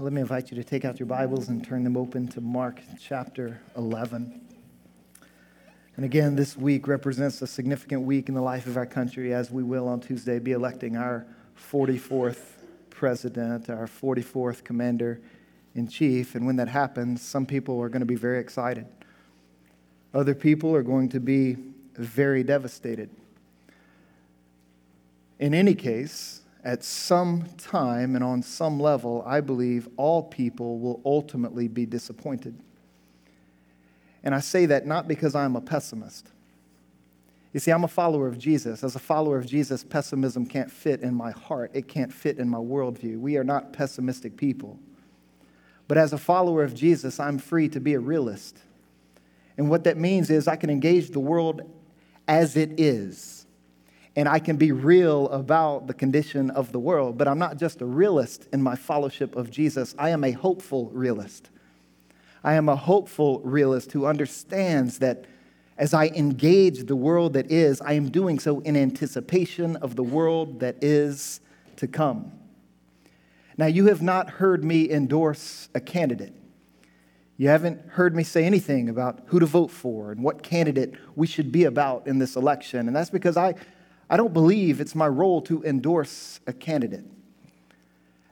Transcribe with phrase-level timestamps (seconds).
[0.00, 2.80] Let me invite you to take out your Bibles and turn them open to Mark
[3.00, 4.40] chapter 11.
[5.96, 9.50] And again, this week represents a significant week in the life of our country as
[9.50, 11.26] we will on Tuesday be electing our
[11.72, 12.38] 44th
[12.90, 15.20] president, our 44th commander
[15.74, 16.36] in chief.
[16.36, 18.86] And when that happens, some people are going to be very excited.
[20.14, 21.56] Other people are going to be
[21.94, 23.10] very devastated.
[25.40, 31.00] In any case, at some time and on some level, I believe all people will
[31.02, 32.60] ultimately be disappointed.
[34.22, 36.28] And I say that not because I'm a pessimist.
[37.54, 38.84] You see, I'm a follower of Jesus.
[38.84, 42.50] As a follower of Jesus, pessimism can't fit in my heart, it can't fit in
[42.50, 43.18] my worldview.
[43.18, 44.78] We are not pessimistic people.
[45.88, 48.58] But as a follower of Jesus, I'm free to be a realist.
[49.56, 51.62] And what that means is I can engage the world
[52.28, 53.37] as it is
[54.18, 57.16] and I can be real about the condition of the world.
[57.16, 60.90] But I'm not just a realist in my fellowship of Jesus, I am a hopeful
[60.90, 61.50] realist.
[62.42, 65.26] I am a hopeful realist who understands that
[65.76, 70.02] as I engage the world that is, I am doing so in anticipation of the
[70.02, 71.40] world that is
[71.76, 72.32] to come.
[73.56, 76.34] Now, you have not heard me endorse a candidate.
[77.36, 81.28] You haven't heard me say anything about who to vote for and what candidate we
[81.28, 82.88] should be about in this election.
[82.88, 83.54] And that's because I,
[84.10, 87.04] I don't believe it's my role to endorse a candidate.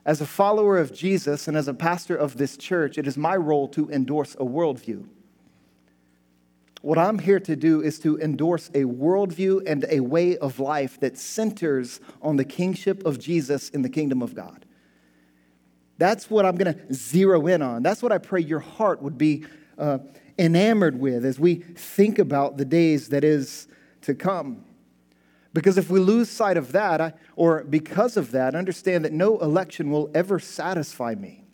[0.04, 3.36] As a follower of Jesus and as a pastor of this church, it is my
[3.36, 5.06] role to endorse a worldview.
[6.80, 11.00] What I'm here to do is to endorse a worldview and a way of life
[11.00, 14.64] that centers on the kingship of Jesus in the kingdom of God.
[15.98, 17.82] That's what I'm going to zero in on.
[17.82, 19.44] That's what I pray your heart would be
[19.76, 19.98] uh,
[20.38, 23.66] enamored with as we think about the days that is
[24.02, 24.64] to come.
[25.56, 29.90] Because if we lose sight of that, or because of that, understand that no election
[29.90, 31.46] will ever satisfy me.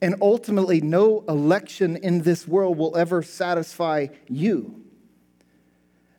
[0.00, 4.84] And ultimately, no election in this world will ever satisfy you.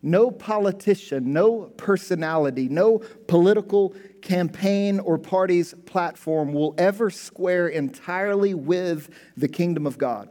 [0.01, 2.97] No politician, no personality, no
[3.29, 10.27] political campaign or party's platform will ever square entirely with the kingdom of God.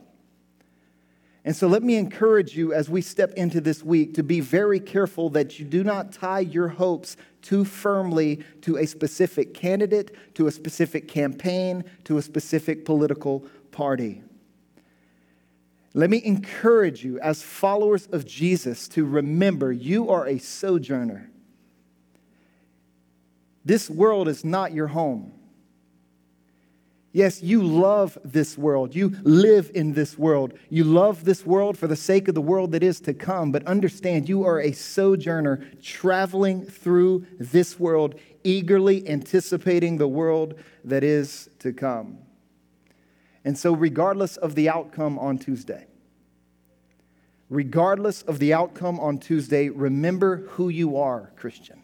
[1.47, 4.81] And so let me encourage you as we step into this week to be very
[4.81, 10.49] careful that you do not tie your hopes too firmly to a specific candidate, to
[10.49, 14.25] a specific campaign, to a specific political party.
[15.95, 21.31] Let me encourage you as followers of Jesus to remember you are a sojourner.
[23.65, 25.33] This world is not your home.
[27.17, 28.95] Yes, you love this world.
[28.95, 30.53] You live in this world.
[30.69, 33.53] You love this world for the sake of the world that is to come.
[33.53, 41.03] But understand, you are a sojourner traveling through this world, eagerly anticipating the world that
[41.03, 42.19] is to come.
[43.47, 45.87] And so, regardless of the outcome on Tuesday,
[47.49, 51.83] regardless of the outcome on Tuesday, remember who you are, Christian.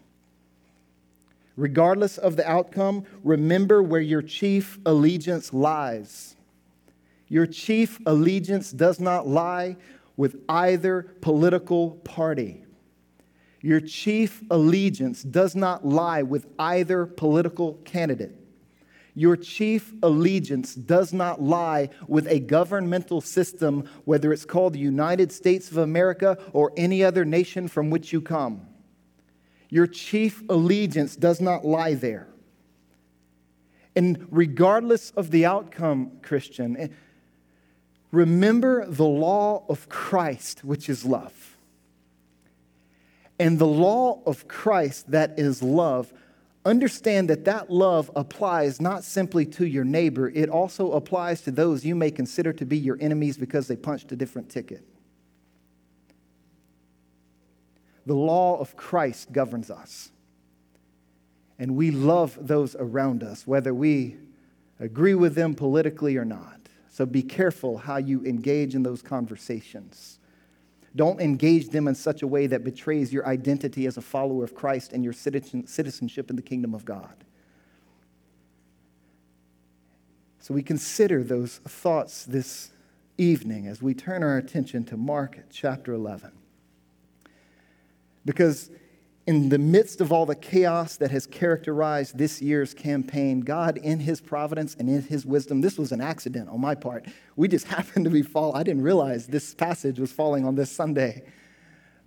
[1.56, 6.36] Regardless of the outcome, remember where your chief allegiance lies.
[7.28, 9.76] Your chief allegiance does not lie
[10.16, 12.64] with either political party.
[13.60, 18.34] Your chief allegiance does not lie with either political candidate.
[19.14, 25.30] Your chief allegiance does not lie with a governmental system, whether it's called the United
[25.30, 28.66] States of America or any other nation from which you come.
[29.72, 32.28] Your chief allegiance does not lie there.
[33.96, 36.88] And regardless of the outcome, Christian, eh,
[38.10, 41.56] remember the law of Christ, which is love.
[43.38, 46.12] And the law of Christ, that is love,
[46.66, 51.82] understand that that love applies not simply to your neighbor, it also applies to those
[51.82, 54.86] you may consider to be your enemies because they punched a different ticket.
[58.06, 60.10] The law of Christ governs us.
[61.58, 64.16] And we love those around us, whether we
[64.80, 66.58] agree with them politically or not.
[66.90, 70.18] So be careful how you engage in those conversations.
[70.94, 74.54] Don't engage them in such a way that betrays your identity as a follower of
[74.54, 77.14] Christ and your citizenship in the kingdom of God.
[80.40, 82.70] So we consider those thoughts this
[83.16, 86.32] evening as we turn our attention to Mark chapter 11.
[88.24, 88.70] Because
[89.26, 94.00] in the midst of all the chaos that has characterized this year's campaign, God, in
[94.00, 97.06] His providence and in His wisdom, this was an accident on my part.
[97.36, 98.56] We just happened to be fall.
[98.56, 101.22] I didn't realize this passage was falling on this Sunday.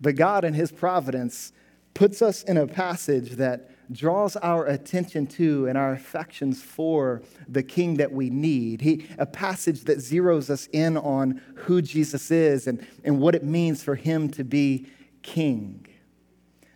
[0.02, 1.54] But God, in His providence,
[1.94, 7.64] puts us in a passage that draws our attention to and our affections for the
[7.64, 8.82] king that we need.
[8.82, 13.44] He, a passage that zeroes us in on who Jesus is and, and what it
[13.44, 14.88] means for him to be
[15.22, 15.86] king.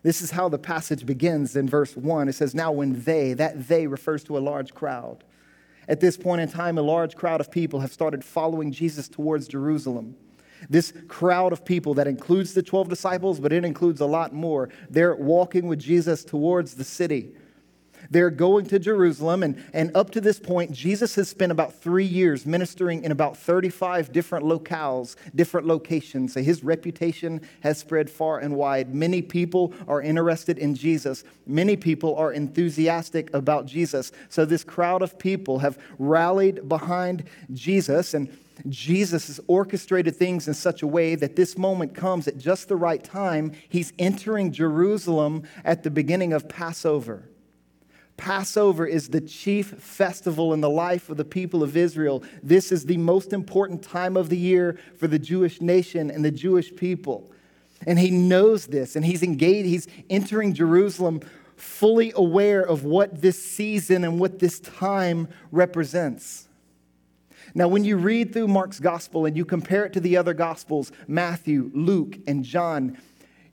[0.01, 2.30] This is how the passage begins in verse 1.
[2.30, 5.24] It says, Now when they, that they refers to a large crowd.
[5.88, 9.48] At this point in time, a large crowd of people have started following Jesus towards
[9.48, 10.16] Jerusalem.
[10.69, 14.69] This crowd of people that includes the 12 disciples, but it includes a lot more.
[14.90, 17.31] They're walking with Jesus towards the city.
[18.12, 22.06] They're going to Jerusalem, and, and up to this point, Jesus has spent about three
[22.06, 26.34] years ministering in about 35 different locales, different locations.
[26.34, 28.96] So his reputation has spread far and wide.
[28.96, 34.12] Many people are interested in Jesus, many people are enthusiastic about Jesus.
[34.30, 38.36] So this crowd of people have rallied behind Jesus, and
[38.68, 42.76] Jesus has orchestrated things in such a way that this moment comes at just the
[42.76, 43.54] right time.
[43.70, 47.30] He's entering Jerusalem at the beginning of Passover.
[48.19, 52.21] Passover is the chief festival in the life of the people of Israel.
[52.44, 56.30] This is the most important time of the year for the Jewish nation and the
[56.30, 57.31] Jewish people.
[57.88, 61.21] And he knows this, and he's engaged, he's entering Jerusalem
[61.56, 66.50] fully aware of what this season and what this time represents.
[67.56, 70.92] Now, when you read through Mark's gospel and you compare it to the other gospels,
[71.07, 72.98] Matthew, Luke, and John,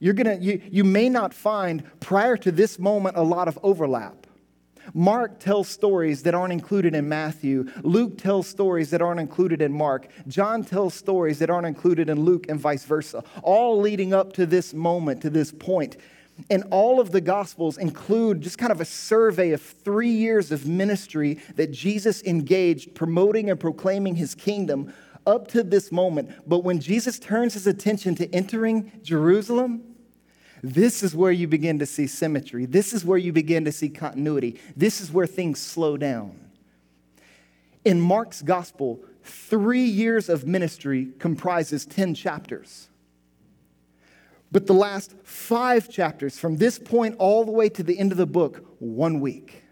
[0.00, 4.25] you're gonna, you, you may not find prior to this moment a lot of overlap.
[4.94, 7.70] Mark tells stories that aren't included in Matthew.
[7.82, 10.08] Luke tells stories that aren't included in Mark.
[10.28, 14.46] John tells stories that aren't included in Luke, and vice versa, all leading up to
[14.46, 15.96] this moment, to this point.
[16.50, 20.66] And all of the Gospels include just kind of a survey of three years of
[20.66, 24.92] ministry that Jesus engaged promoting and proclaiming his kingdom
[25.26, 26.30] up to this moment.
[26.46, 29.95] But when Jesus turns his attention to entering Jerusalem,
[30.66, 32.66] this is where you begin to see symmetry.
[32.66, 34.58] This is where you begin to see continuity.
[34.76, 36.40] This is where things slow down.
[37.84, 42.88] In Mark's gospel, three years of ministry comprises 10 chapters.
[44.50, 48.18] But the last five chapters, from this point all the way to the end of
[48.18, 49.62] the book, one week.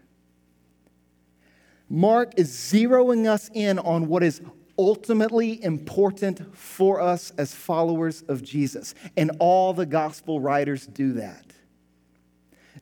[1.89, 4.41] Mark is zeroing us in on what is
[4.77, 8.93] ultimately important for us as followers of Jesus.
[9.15, 11.45] And all the gospel writers do that.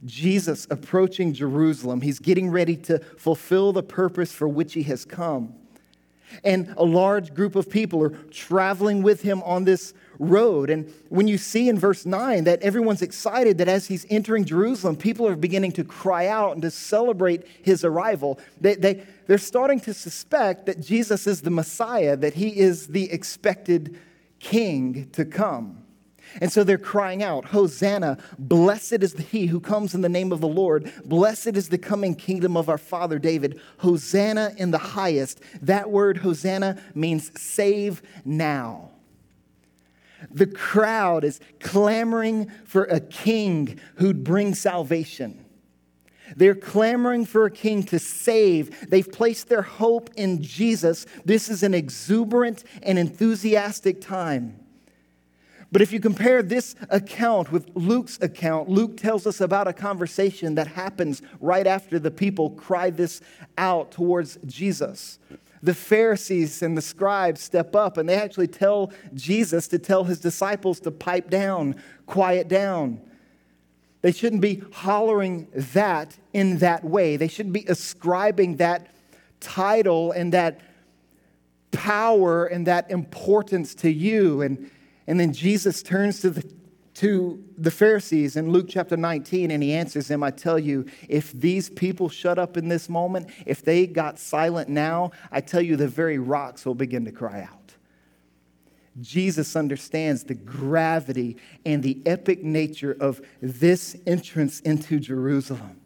[0.06, 5.54] Jesus approaching Jerusalem, he's getting ready to fulfill the purpose for which he has come.
[6.44, 10.70] And a large group of people are traveling with him on this road.
[10.70, 14.96] And when you see in verse 9 that everyone's excited that as he's entering Jerusalem,
[14.96, 19.80] people are beginning to cry out and to celebrate his arrival, they, they, they're starting
[19.82, 24.00] to suspect that Jesus is the Messiah, that he is the expected
[24.40, 25.84] king to come.
[26.42, 30.42] And so they're crying out, Hosanna, blessed is he who comes in the name of
[30.42, 30.92] the Lord.
[31.06, 33.60] Blessed is the coming kingdom of our father David.
[33.78, 35.42] Hosanna in the highest.
[35.62, 38.93] That word, Hosanna, means save now.
[40.32, 45.44] The crowd is clamoring for a king who'd bring salvation.
[46.36, 48.90] They're clamoring for a king to save.
[48.90, 51.06] They've placed their hope in Jesus.
[51.26, 54.60] This is an exuberant and enthusiastic time.
[55.72, 60.54] But if you compare this account with Luke's account, Luke tells us about a conversation
[60.56, 63.22] that happens right after the people cry this
[63.58, 65.18] out towards Jesus.
[65.64, 70.20] The Pharisees and the scribes step up and they actually tell Jesus to tell his
[70.20, 73.02] disciples to pipe down, quiet down.
[74.02, 77.16] They shouldn't be hollering that in that way.
[77.16, 78.94] They shouldn't be ascribing that
[79.40, 80.60] title and that
[81.72, 84.42] power and that importance to you.
[84.42, 84.70] And
[85.08, 86.50] and then Jesus turns to the,
[86.96, 91.32] to the Pharisees in Luke chapter 19 and he answers them I tell you, if
[91.32, 95.76] these people shut up in this moment, if they got silent now, I tell you,
[95.76, 97.74] the very rocks will begin to cry out.
[99.02, 105.80] Jesus understands the gravity and the epic nature of this entrance into Jerusalem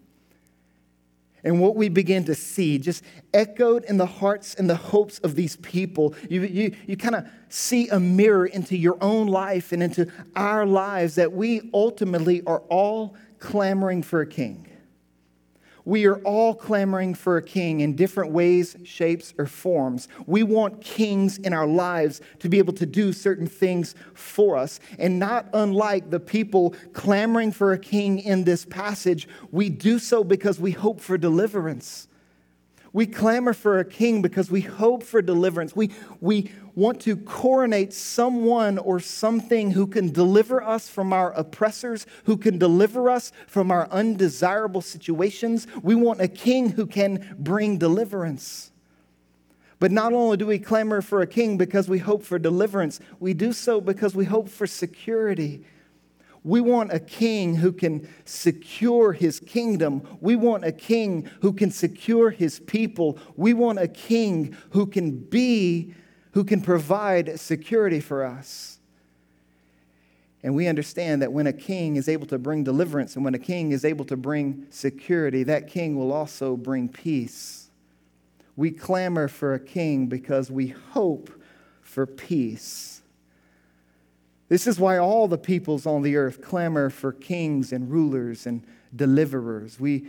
[1.48, 5.36] and what we begin to see just echoed in the hearts and the hopes of
[5.36, 6.14] these people.
[6.30, 10.66] You, you, you kind of see a mirror into your own life and into our
[10.66, 14.67] lives that we ultimately are all clamoring for a king.
[15.88, 20.10] We are all clamoring for a king in different ways, shapes, or forms.
[20.26, 24.82] We want kings in our lives to be able to do certain things for us.
[25.00, 30.26] And not unlike the people clamoring for a king in this passage, we do so
[30.26, 32.07] because we hope for deliverance.
[32.98, 35.76] We clamor for a king because we hope for deliverance.
[35.76, 42.08] We, we want to coronate someone or something who can deliver us from our oppressors,
[42.24, 45.68] who can deliver us from our undesirable situations.
[45.84, 48.72] We want a king who can bring deliverance.
[49.78, 53.36] But not only do we clamor for a king because we hope for deliverance, we
[53.36, 55.64] do so because we hope for security.
[56.48, 60.18] We want a king who can secure his kingdom.
[60.22, 63.20] We want a king who can secure his people.
[63.36, 65.94] We want a king who can be,
[66.32, 68.80] who can provide security for us.
[70.42, 73.40] And we understand that when a king is able to bring deliverance and when a
[73.40, 77.70] king is able to bring security, that king will also bring peace.
[78.56, 81.30] We clamor for a king because we hope
[81.82, 82.97] for peace.
[84.50, 88.64] This is why all the peoples on the earth clamor for kings and rulers and
[88.96, 89.80] deliverers.
[89.80, 90.08] We,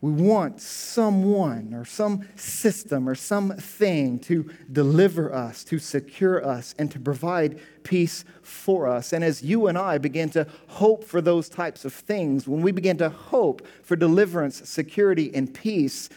[0.00, 6.90] we want someone or some system or something to deliver us, to secure us, and
[6.92, 9.12] to provide peace for us.
[9.12, 12.70] And as you and I begin to hope for those types of things, when we
[12.70, 16.10] begin to hope for deliverance, security, and peace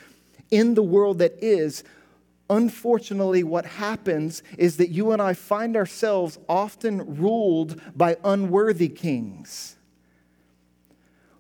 [0.52, 1.84] in the world that is,
[2.50, 9.76] Unfortunately, what happens is that you and I find ourselves often ruled by unworthy kings.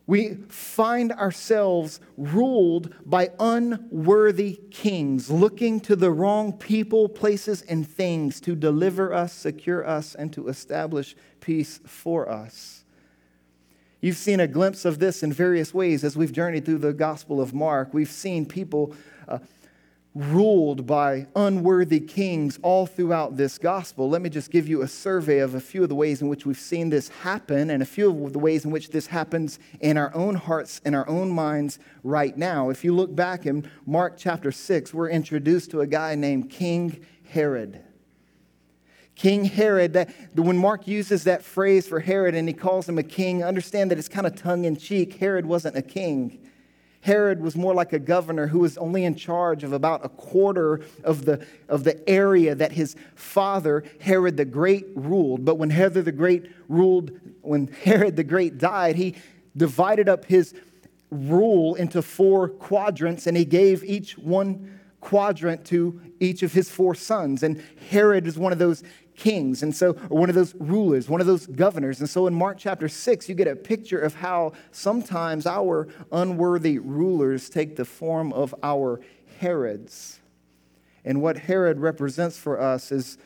[0.05, 8.39] We find ourselves ruled by unworthy kings, looking to the wrong people, places, and things
[8.41, 12.85] to deliver us, secure us, and to establish peace for us.
[13.99, 17.41] You've seen a glimpse of this in various ways as we've journeyed through the Gospel
[17.41, 17.93] of Mark.
[17.93, 18.93] We've seen people.
[19.27, 19.39] Uh,
[20.17, 24.09] ruled by unworthy kings all throughout this gospel.
[24.09, 26.45] Let me just give you a survey of a few of the ways in which
[26.45, 29.95] we've seen this happen and a few of the ways in which this happens in
[29.95, 32.69] our own hearts and our own minds right now.
[32.69, 37.05] If you look back in Mark chapter 6, we're introduced to a guy named King
[37.29, 37.83] Herod.
[39.13, 43.03] King Herod, that when Mark uses that phrase for Herod and he calls him a
[43.03, 45.15] king, understand that it's kind of tongue in cheek.
[45.15, 46.47] Herod wasn't a king.
[47.07, 50.81] Herod was more like a governor who was only in charge of about a quarter
[51.05, 55.45] of the, of the area that his father, Herod the Great, ruled.
[55.45, 59.15] But when Herod the Great ruled, when Herod the Great died, he
[59.55, 60.53] divided up his
[61.09, 66.93] rule into four quadrants and he gave each one quadrant to each of his four
[66.93, 67.41] sons.
[67.41, 68.83] And Herod is one of those
[69.17, 71.99] kings, and so, one of those rulers, one of those governors.
[71.99, 76.79] And so in Mark chapter 6, you get a picture of how sometimes our unworthy
[76.79, 79.01] rulers take the form of our
[79.39, 80.19] Herods.
[81.03, 83.17] And what Herod represents for us is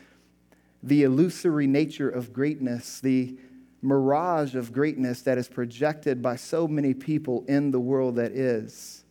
[0.82, 3.36] the illusory nature of greatness, the
[3.80, 9.01] mirage of greatness that is projected by so many people in the world that is.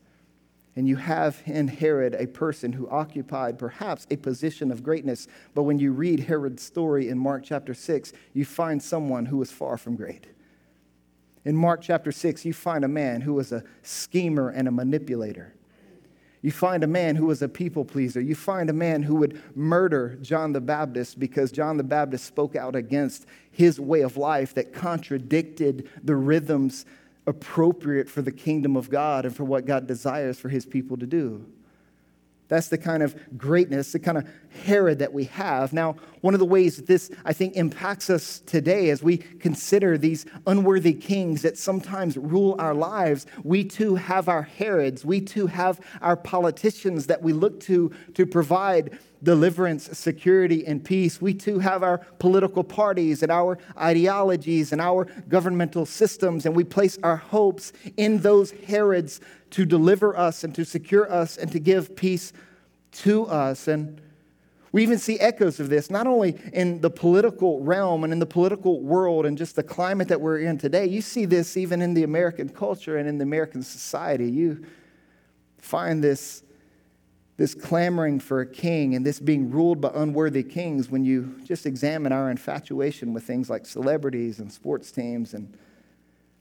[0.76, 5.28] And you have in Herod a person who occupied perhaps a position of greatness.
[5.54, 9.52] But when you read Herod's story in Mark chapter 6, you find someone who was
[9.52, 10.28] far from great.
[11.44, 15.56] In Mark chapter 6, you find a man who was a schemer and a manipulator.
[16.42, 18.20] You find a man who was a people pleaser.
[18.20, 22.56] You find a man who would murder John the Baptist because John the Baptist spoke
[22.56, 26.86] out against his way of life that contradicted the rhythms
[27.28, 31.06] appropriate for the kingdom of God and for what God desires for his people to
[31.06, 31.46] do.
[32.52, 34.28] That's the kind of greatness, the kind of
[34.66, 35.72] Herod that we have.
[35.72, 39.98] Now, one of the ways that this, I think, impacts us today as we consider
[39.98, 45.06] these unworthy kings that sometimes rule our lives, we too have our Herods.
[45.06, 51.22] We too have our politicians that we look to to provide deliverance, security, and peace.
[51.22, 56.64] We too have our political parties and our ideologies and our governmental systems, and we
[56.64, 61.60] place our hopes in those Herods to deliver us and to secure us and to
[61.60, 62.34] give peace
[62.92, 63.68] to us.
[63.68, 64.02] And
[64.72, 68.26] we even see echoes of this, not only in the political realm and in the
[68.26, 70.86] political world and just the climate that we're in today.
[70.86, 74.32] You see this even in the American culture and in the American society.
[74.32, 74.66] You
[75.58, 76.44] find this
[77.42, 81.66] this clamoring for a king and this being ruled by unworthy kings when you just
[81.66, 85.58] examine our infatuation with things like celebrities and sports teams and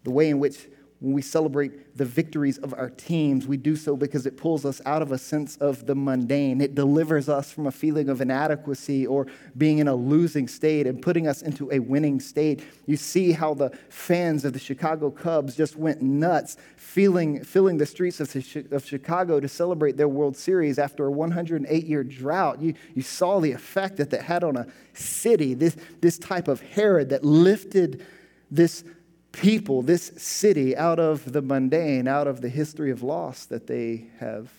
[0.04, 0.68] the way in which
[1.00, 4.82] when we celebrate the victories of our teams, we do so because it pulls us
[4.84, 6.60] out of a sense of the mundane.
[6.60, 9.26] It delivers us from a feeling of inadequacy or
[9.56, 12.62] being in a losing state and putting us into a winning state.
[12.84, 17.86] You see how the fans of the Chicago Cubs just went nuts, feeling, filling the
[17.86, 18.36] streets of,
[18.70, 22.60] of Chicago to celebrate their World Series after a 108 year drought.
[22.60, 26.60] You, you saw the effect that that had on a city, this, this type of
[26.60, 28.04] Herod that lifted
[28.50, 28.84] this
[29.32, 34.06] people, this city, out of the mundane, out of the history of loss that they
[34.18, 34.50] have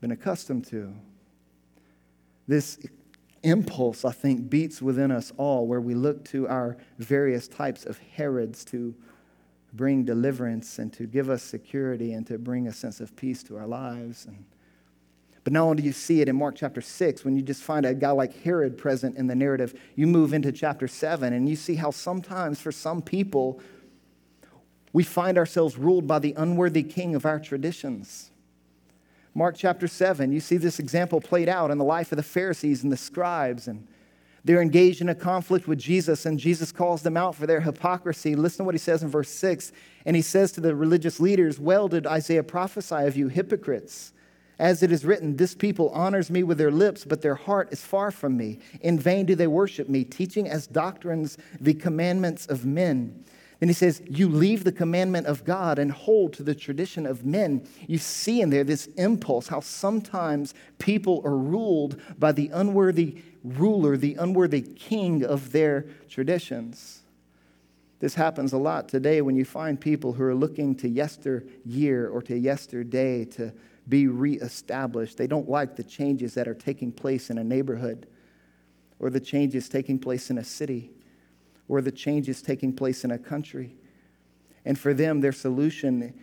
[0.00, 0.94] been accustomed to.
[2.46, 2.78] This
[3.42, 7.98] impulse, I think, beats within us all where we look to our various types of
[7.98, 8.94] Herods to
[9.72, 13.56] bring deliverance and to give us security and to bring a sense of peace to
[13.56, 14.26] our lives.
[14.26, 14.44] And,
[15.42, 17.84] but not only do you see it in Mark chapter 6, when you just find
[17.84, 21.56] a guy like Herod present in the narrative, you move into chapter 7 and you
[21.56, 23.60] see how sometimes for some people,
[24.94, 28.30] we find ourselves ruled by the unworthy king of our traditions.
[29.34, 32.84] Mark chapter 7, you see this example played out in the life of the Pharisees
[32.84, 33.66] and the scribes.
[33.66, 33.88] And
[34.44, 38.36] they're engaged in a conflict with Jesus, and Jesus calls them out for their hypocrisy.
[38.36, 39.72] Listen to what he says in verse 6.
[40.06, 44.12] And he says to the religious leaders, Well did Isaiah prophesy of you, hypocrites.
[44.60, 47.82] As it is written, This people honors me with their lips, but their heart is
[47.82, 48.60] far from me.
[48.80, 53.24] In vain do they worship me, teaching as doctrines the commandments of men.
[53.60, 57.24] Then he says, You leave the commandment of God and hold to the tradition of
[57.24, 57.66] men.
[57.86, 63.96] You see in there this impulse, how sometimes people are ruled by the unworthy ruler,
[63.96, 67.02] the unworthy king of their traditions.
[68.00, 72.20] This happens a lot today when you find people who are looking to yesteryear or
[72.22, 73.52] to yesterday to
[73.88, 75.16] be reestablished.
[75.16, 78.06] They don't like the changes that are taking place in a neighborhood
[78.98, 80.90] or the changes taking place in a city
[81.68, 83.74] or the changes taking place in a country.
[84.64, 86.14] And for them, their solution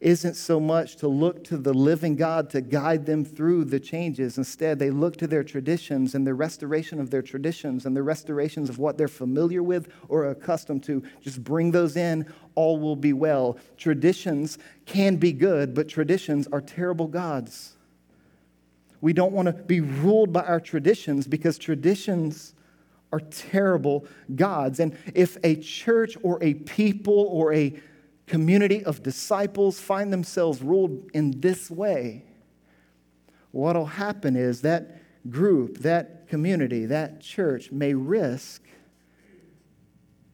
[0.00, 4.36] isn't so much to look to the living God to guide them through the changes.
[4.36, 8.68] Instead, they look to their traditions and the restoration of their traditions and the restorations
[8.68, 11.02] of what they're familiar with or accustomed to.
[11.22, 13.56] Just bring those in, all will be well.
[13.78, 17.72] Traditions can be good, but traditions are terrible gods.
[19.00, 22.54] We don't want to be ruled by our traditions because traditions
[23.12, 24.80] are terrible gods.
[24.80, 27.74] And if a church or a people or a
[28.26, 32.24] community of disciples find themselves ruled in this way,
[33.52, 38.62] what will happen is that group, that community, that church may risk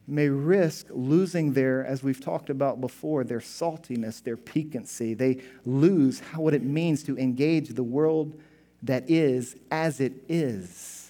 [0.05, 5.15] may risk losing their, as we've talked about before, their saltiness, their piquancy.
[5.15, 8.35] They lose how, what it means to engage the world
[8.83, 11.02] that is as it is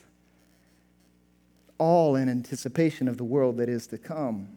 [1.79, 4.49] all in anticipation of the world that is to come.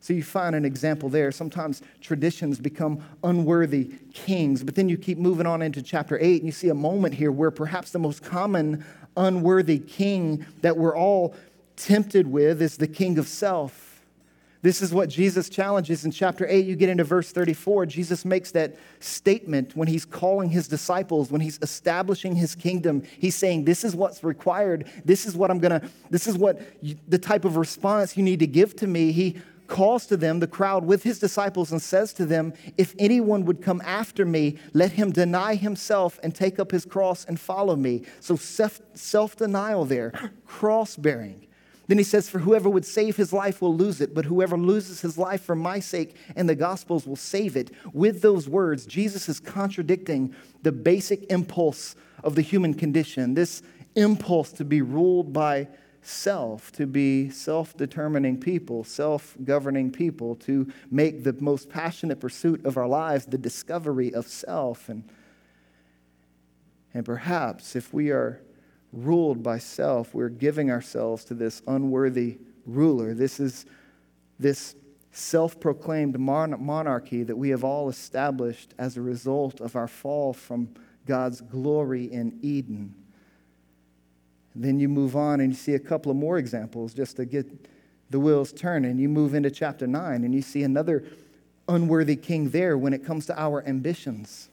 [0.00, 1.32] So you find an example there.
[1.32, 6.46] Sometimes traditions become unworthy kings, but then you keep moving on into chapter 8 and
[6.46, 8.84] you see a moment here where perhaps the most common
[9.16, 11.34] unworthy king that we're all
[11.76, 13.85] tempted with is the king of self.
[14.62, 16.64] This is what Jesus challenges in chapter 8.
[16.66, 17.86] You get into verse 34.
[17.86, 23.02] Jesus makes that statement when he's calling his disciples, when he's establishing his kingdom.
[23.18, 24.86] He's saying, This is what's required.
[25.04, 28.22] This is what I'm going to, this is what you, the type of response you
[28.22, 29.12] need to give to me.
[29.12, 33.44] He calls to them, the crowd, with his disciples and says to them, If anyone
[33.44, 37.76] would come after me, let him deny himself and take up his cross and follow
[37.76, 38.02] me.
[38.20, 40.12] So self denial there,
[40.46, 41.46] cross bearing.
[41.88, 45.00] Then he says, For whoever would save his life will lose it, but whoever loses
[45.00, 47.70] his life for my sake and the gospel's will save it.
[47.92, 51.94] With those words, Jesus is contradicting the basic impulse
[52.24, 53.62] of the human condition this
[53.94, 55.68] impulse to be ruled by
[56.02, 62.64] self, to be self determining people, self governing people, to make the most passionate pursuit
[62.64, 64.88] of our lives the discovery of self.
[64.88, 65.08] And,
[66.94, 68.40] and perhaps if we are
[68.96, 73.14] ruled by self, we're giving ourselves to this unworthy ruler.
[73.14, 73.66] This is
[74.38, 74.74] this
[75.12, 80.68] self proclaimed monarchy that we have all established as a result of our fall from
[81.06, 82.94] God's glory in Eden.
[84.54, 87.46] then you move on and you see a couple of more examples just to get
[88.10, 88.98] the wheels turning.
[88.98, 91.04] You move into chapter 9 and you see another
[91.68, 94.48] unworthy king there when it comes to our ambitions.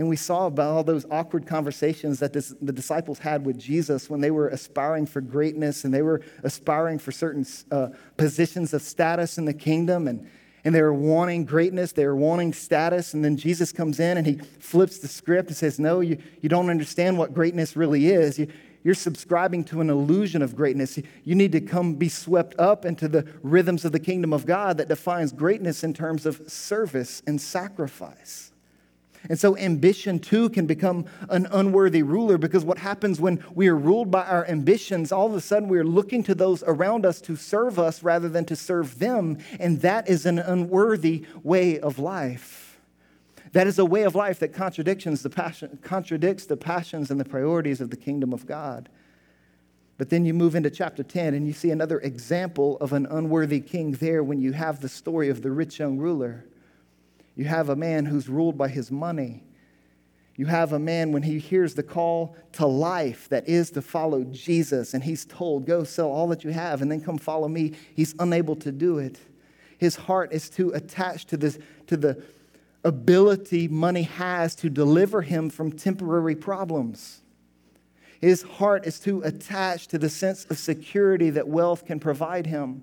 [0.00, 4.08] And we saw about all those awkward conversations that this, the disciples had with Jesus
[4.08, 8.80] when they were aspiring for greatness and they were aspiring for certain uh, positions of
[8.80, 10.08] status in the kingdom.
[10.08, 10.26] And,
[10.64, 13.12] and they were wanting greatness, they were wanting status.
[13.12, 16.48] And then Jesus comes in and he flips the script and says, No, you, you
[16.48, 18.38] don't understand what greatness really is.
[18.38, 18.46] You,
[18.82, 20.98] you're subscribing to an illusion of greatness.
[21.24, 24.78] You need to come be swept up into the rhythms of the kingdom of God
[24.78, 28.49] that defines greatness in terms of service and sacrifice.
[29.28, 33.76] And so ambition too can become an unworthy ruler because what happens when we are
[33.76, 37.20] ruled by our ambitions, all of a sudden we are looking to those around us
[37.22, 39.38] to serve us rather than to serve them.
[39.58, 42.80] And that is an unworthy way of life.
[43.52, 47.24] That is a way of life that contradicts the, passion, contradicts the passions and the
[47.24, 48.88] priorities of the kingdom of God.
[49.98, 53.60] But then you move into chapter 10 and you see another example of an unworthy
[53.60, 56.46] king there when you have the story of the rich young ruler.
[57.40, 59.42] You have a man who's ruled by his money.
[60.36, 64.24] You have a man when he hears the call to life that is to follow
[64.24, 67.72] Jesus, and he's told, Go sell all that you have and then come follow me.
[67.96, 69.18] He's unable to do it.
[69.78, 72.22] His heart is too attached to, this, to the
[72.84, 77.22] ability money has to deliver him from temporary problems.
[78.20, 82.82] His heart is too attached to the sense of security that wealth can provide him.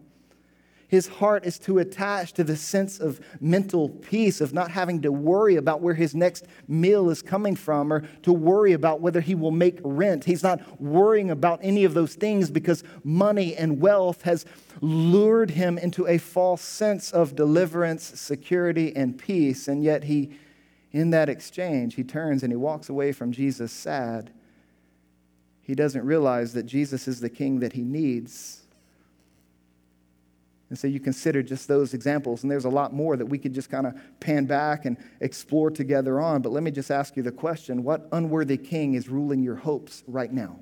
[0.87, 5.11] His heart is too attached to the sense of mental peace, of not having to
[5.11, 9.35] worry about where his next meal is coming from or to worry about whether he
[9.35, 10.23] will make rent.
[10.23, 14.45] He's not worrying about any of those things because money and wealth has
[14.79, 19.67] lured him into a false sense of deliverance, security, and peace.
[19.67, 20.31] And yet, he,
[20.93, 24.31] in that exchange, he turns and he walks away from Jesus sad.
[25.61, 28.61] He doesn't realize that Jesus is the king that he needs
[30.69, 33.53] and so you consider just those examples, and there's a lot more that we could
[33.53, 36.41] just kind of pan back and explore together on.
[36.41, 40.03] But let me just ask you the question what unworthy king is ruling your hopes
[40.07, 40.59] right now?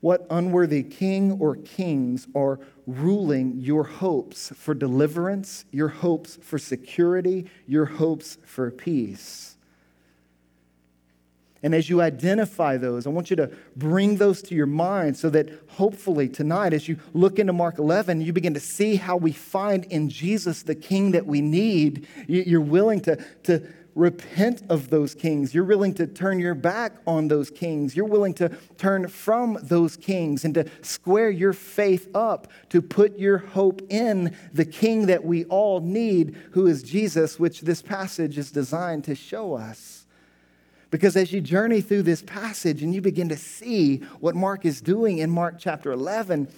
[0.00, 7.46] What unworthy king or kings are ruling your hopes for deliverance, your hopes for security,
[7.66, 9.57] your hopes for peace?
[11.62, 15.28] And as you identify those, I want you to bring those to your mind so
[15.30, 19.32] that hopefully tonight, as you look into Mark 11, you begin to see how we
[19.32, 22.06] find in Jesus the king that we need.
[22.28, 23.66] You're willing to, to
[23.98, 25.52] repent of those kings.
[25.52, 27.96] You're willing to turn your back on those kings.
[27.96, 33.18] You're willing to turn from those kings and to square your faith up, to put
[33.18, 38.38] your hope in the king that we all need, who is Jesus, which this passage
[38.38, 39.97] is designed to show us.
[40.90, 44.80] Because as you journey through this passage and you begin to see what Mark is
[44.80, 46.48] doing in Mark chapter 11,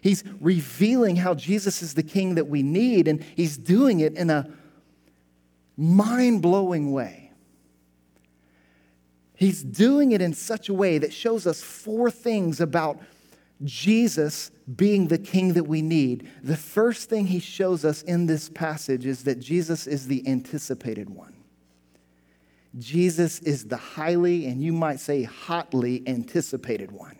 [0.00, 4.30] he's revealing how Jesus is the king that we need, and he's doing it in
[4.30, 4.48] a
[5.76, 7.30] mind blowing way.
[9.34, 12.98] He's doing it in such a way that shows us four things about
[13.62, 16.28] Jesus being the king that we need.
[16.42, 21.10] The first thing he shows us in this passage is that Jesus is the anticipated
[21.10, 21.35] one.
[22.78, 27.16] Jesus is the highly, and you might say hotly anticipated one.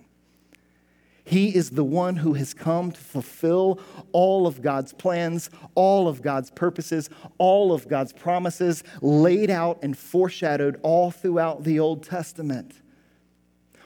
[1.25, 3.81] He is the one who has come to fulfill
[4.13, 9.99] all of God's plans, all of God's purposes, all of God's promises laid out and
[9.99, 12.81] foreshadowed all throughout the Old Testament.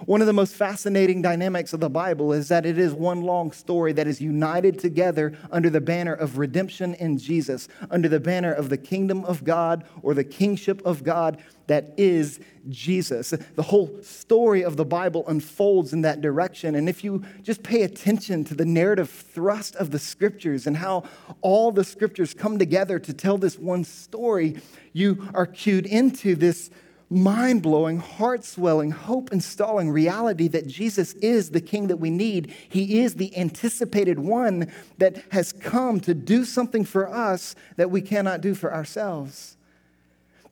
[0.07, 3.53] One of the most fascinating dynamics of the Bible is that it is one long
[3.53, 8.53] story that is united together under the banner of redemption in Jesus, under the banner
[8.53, 13.31] of the kingdom of God or the kingship of God that is Jesus.
[13.31, 16.75] The whole story of the Bible unfolds in that direction.
[16.75, 21.05] And if you just pay attention to the narrative thrust of the scriptures and how
[21.43, 24.61] all the scriptures come together to tell this one story,
[24.93, 26.71] you are cued into this
[27.11, 32.55] mind blowing, heart swelling, hope installing reality that Jesus is the King that we need.
[32.69, 38.01] He is the anticipated one that has come to do something for us that we
[38.01, 39.57] cannot do for ourselves.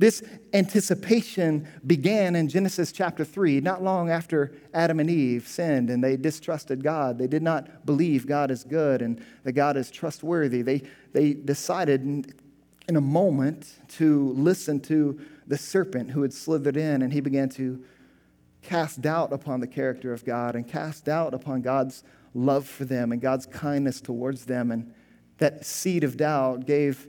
[0.01, 6.03] This anticipation began in Genesis chapter 3, not long after Adam and Eve sinned and
[6.03, 7.19] they distrusted God.
[7.19, 10.63] They did not believe God is good and that God is trustworthy.
[10.63, 12.25] They, they decided in,
[12.89, 17.49] in a moment to listen to the serpent who had slithered in, and he began
[17.51, 17.83] to
[18.63, 23.13] cast doubt upon the character of God and cast doubt upon God's love for them
[23.13, 24.71] and God's kindness towards them.
[24.71, 24.93] And
[25.39, 27.09] that seed of doubt gave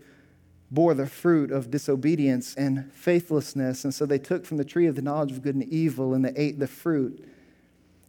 [0.72, 3.84] bore the fruit of disobedience and faithlessness.
[3.84, 6.24] And so they took from the tree of the knowledge of good and evil and
[6.24, 7.28] they ate the fruit.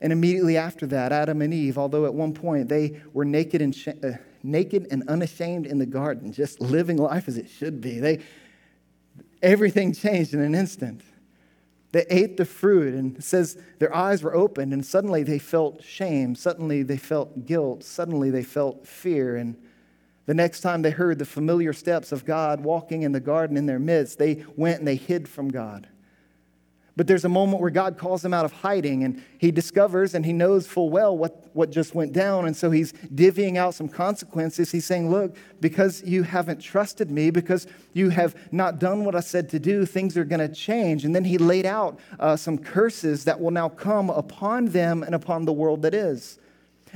[0.03, 3.75] And immediately after that, Adam and Eve, although at one point they were naked and,
[3.75, 4.13] sh- uh,
[4.43, 8.21] naked and unashamed in the garden, just living life as it should be, they,
[9.43, 11.03] everything changed in an instant.
[11.93, 15.83] They ate the fruit, and it says their eyes were opened, and suddenly they felt
[15.83, 16.35] shame.
[16.37, 17.83] Suddenly they felt guilt.
[17.83, 19.37] Suddenly they felt fear.
[19.37, 19.57] And
[20.27, 23.67] the next time they heard the familiar steps of God walking in the garden in
[23.67, 25.89] their midst, they went and they hid from God.
[26.97, 30.27] But there's a moment where God calls him out of hiding and he discovers and
[30.27, 32.47] he knows full well what, what just went down.
[32.47, 34.71] And so he's divvying out some consequences.
[34.71, 39.21] He's saying, Look, because you haven't trusted me, because you have not done what I
[39.21, 41.05] said to do, things are going to change.
[41.05, 45.15] And then he laid out uh, some curses that will now come upon them and
[45.15, 46.39] upon the world that is.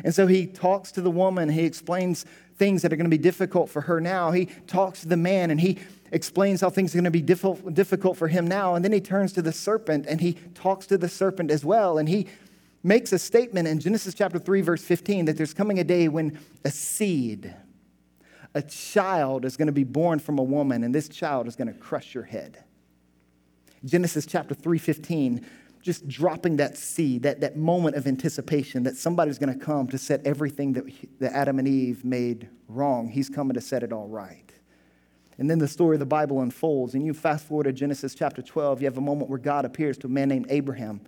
[0.02, 2.26] And so he talks to the woman, he explains
[2.56, 4.30] things that are going to be difficult for her now.
[4.30, 5.78] He talks to the man and he
[6.14, 8.76] explains how things are going to be difficult for him now.
[8.76, 11.98] And then he turns to the serpent and he talks to the serpent as well.
[11.98, 12.28] And he
[12.84, 16.38] makes a statement in Genesis chapter 3, verse 15, that there's coming a day when
[16.64, 17.52] a seed,
[18.54, 21.66] a child, is going to be born from a woman, and this child is going
[21.68, 22.62] to crush your head.
[23.84, 25.44] Genesis chapter 3:15,
[25.82, 29.98] just dropping that seed, that, that moment of anticipation that somebody's going to come to
[29.98, 30.84] set everything that,
[31.18, 33.08] that Adam and Eve made wrong.
[33.08, 34.52] He's coming to set it all right.
[35.38, 36.94] And then the story of the Bible unfolds.
[36.94, 39.98] And you fast forward to Genesis chapter 12, you have a moment where God appears
[39.98, 41.00] to a man named Abraham.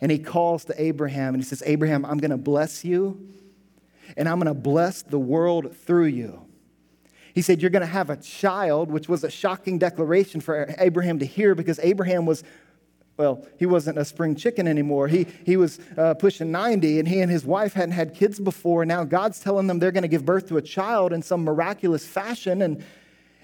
[0.00, 3.28] And he calls to Abraham and he says, Abraham, I'm going to bless you
[4.16, 6.44] and I'm going to bless the world through you.
[7.34, 11.18] He said, You're going to have a child, which was a shocking declaration for Abraham
[11.18, 12.42] to hear because Abraham was,
[13.16, 15.08] well, he wasn't a spring chicken anymore.
[15.08, 18.84] He, he was uh, pushing 90, and he and his wife hadn't had kids before.
[18.84, 22.06] Now God's telling them they're going to give birth to a child in some miraculous
[22.06, 22.62] fashion.
[22.62, 22.84] And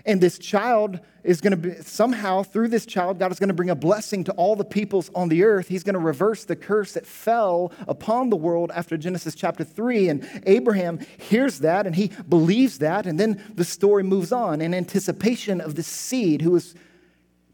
[0.07, 3.55] and this child is going to be, somehow, through this child, God is going to
[3.55, 5.69] bring a blessing to all the peoples on the earth.
[5.69, 10.11] He's going to reverse the curse that fell upon the world after Genesis chapter 3.
[10.11, 13.07] And Abraham hears that and he believes that.
[13.07, 16.75] And then the story moves on in anticipation of the seed who was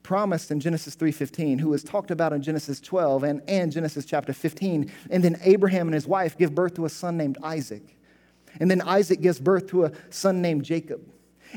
[0.03, 4.33] promised in Genesis 3:15, who was talked about in Genesis 12 and, and Genesis chapter
[4.33, 4.91] 15.
[5.09, 7.97] And then Abraham and his wife give birth to a son named Isaac.
[8.59, 11.01] And then Isaac gives birth to a son named Jacob.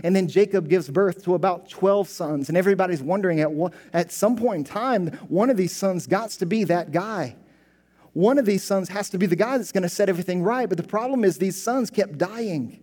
[0.02, 2.50] And then Jacob gives birth to about 12 sons.
[2.50, 6.32] And everybody's wondering at, what, at some point in time, one of these sons got
[6.32, 7.36] to be that guy.
[8.14, 10.68] One of these sons has to be the guy that's going to set everything right.
[10.68, 12.80] But the problem is, these sons kept dying.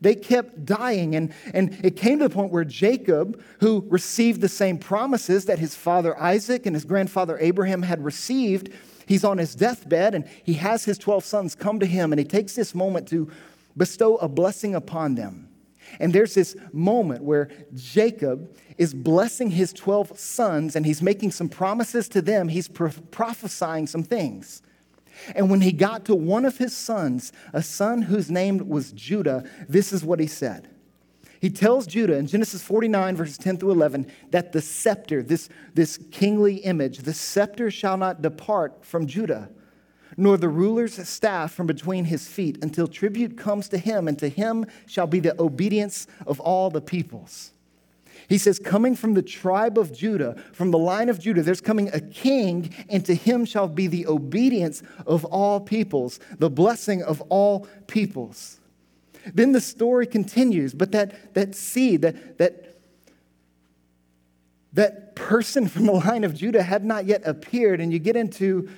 [0.00, 1.16] They kept dying.
[1.16, 5.58] And, and it came to the point where Jacob, who received the same promises that
[5.58, 8.70] his father Isaac and his grandfather Abraham had received,
[9.06, 12.24] he's on his deathbed and he has his 12 sons come to him and he
[12.24, 13.30] takes this moment to
[13.76, 15.47] bestow a blessing upon them.
[16.00, 21.48] And there's this moment where Jacob is blessing his 12 sons and he's making some
[21.48, 22.48] promises to them.
[22.48, 24.62] He's prophesying some things.
[25.34, 29.44] And when he got to one of his sons, a son whose name was Judah,
[29.68, 30.68] this is what he said.
[31.40, 35.98] He tells Judah in Genesis 49, verses 10 through 11, that the scepter, this, this
[36.10, 39.48] kingly image, the scepter shall not depart from Judah
[40.18, 44.28] nor the ruler's staff from between his feet, until tribute comes to him, and to
[44.28, 47.52] him shall be the obedience of all the peoples.
[48.28, 51.88] He says, coming from the tribe of Judah, from the line of Judah, there's coming
[51.94, 57.20] a king, and to him shall be the obedience of all peoples, the blessing of
[57.28, 58.58] all peoples.
[59.32, 62.76] Then the story continues, but that, that seed, that, that,
[64.72, 68.68] that person from the line of Judah had not yet appeared, and you get into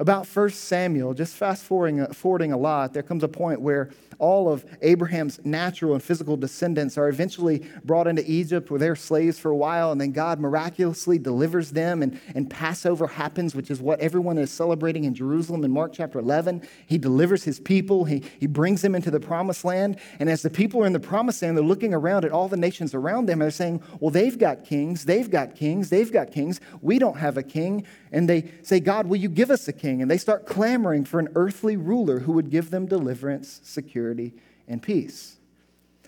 [0.00, 4.50] about 1 Samuel, just fast forwarding, forwarding a lot, there comes a point where all
[4.50, 9.50] of Abraham's natural and physical descendants are eventually brought into Egypt where they're slaves for
[9.50, 14.00] a while, and then God miraculously delivers them, and, and Passover happens, which is what
[14.00, 16.62] everyone is celebrating in Jerusalem in Mark chapter 11.
[16.86, 20.50] He delivers his people, he, he brings them into the promised land, and as the
[20.50, 23.34] people are in the promised land, they're looking around at all the nations around them,
[23.34, 26.58] and they're saying, Well, they've got kings, they've got kings, they've got kings.
[26.80, 27.86] We don't have a king.
[28.12, 30.02] And they say, God, will you give us a king?
[30.02, 34.34] And they start clamoring for an earthly ruler who would give them deliverance, security,
[34.66, 35.36] and peace.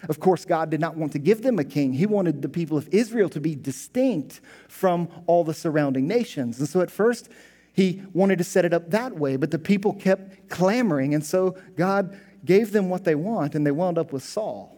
[0.08, 1.92] Of course, God did not want to give them a king.
[1.92, 6.58] He wanted the people of Israel to be distinct from all the surrounding nations.
[6.58, 7.28] And so at first,
[7.72, 11.14] he wanted to set it up that way, but the people kept clamoring.
[11.14, 14.76] And so God gave them what they want, and they wound up with Saul.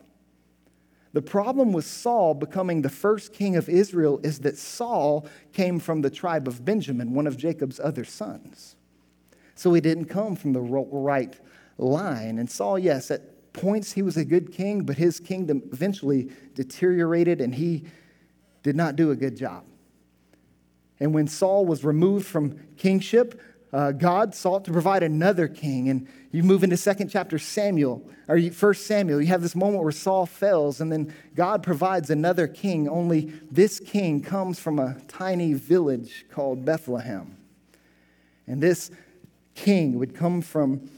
[1.15, 6.03] The problem with Saul becoming the first king of Israel is that Saul came from
[6.03, 8.75] the tribe of Benjamin, one of Jacob's other sons.
[9.55, 11.39] So he didn't come from the right
[11.79, 12.39] line.
[12.39, 17.41] And Saul, yes, at points he was a good king, but his kingdom eventually deteriorated
[17.41, 17.85] and he
[18.65, 19.63] did not do a good job.
[20.99, 23.41] And when Saul was removed from kingship,
[23.75, 25.89] uh, God sought to provide another king.
[25.89, 29.91] And you move into second chapter Samuel, or first Samuel, you have this moment where
[29.91, 35.55] Saul fails, and then God provides another king, only this king comes from a tiny
[35.55, 37.37] village called Bethlehem.
[38.47, 38.93] And this
[39.57, 40.89] king would come from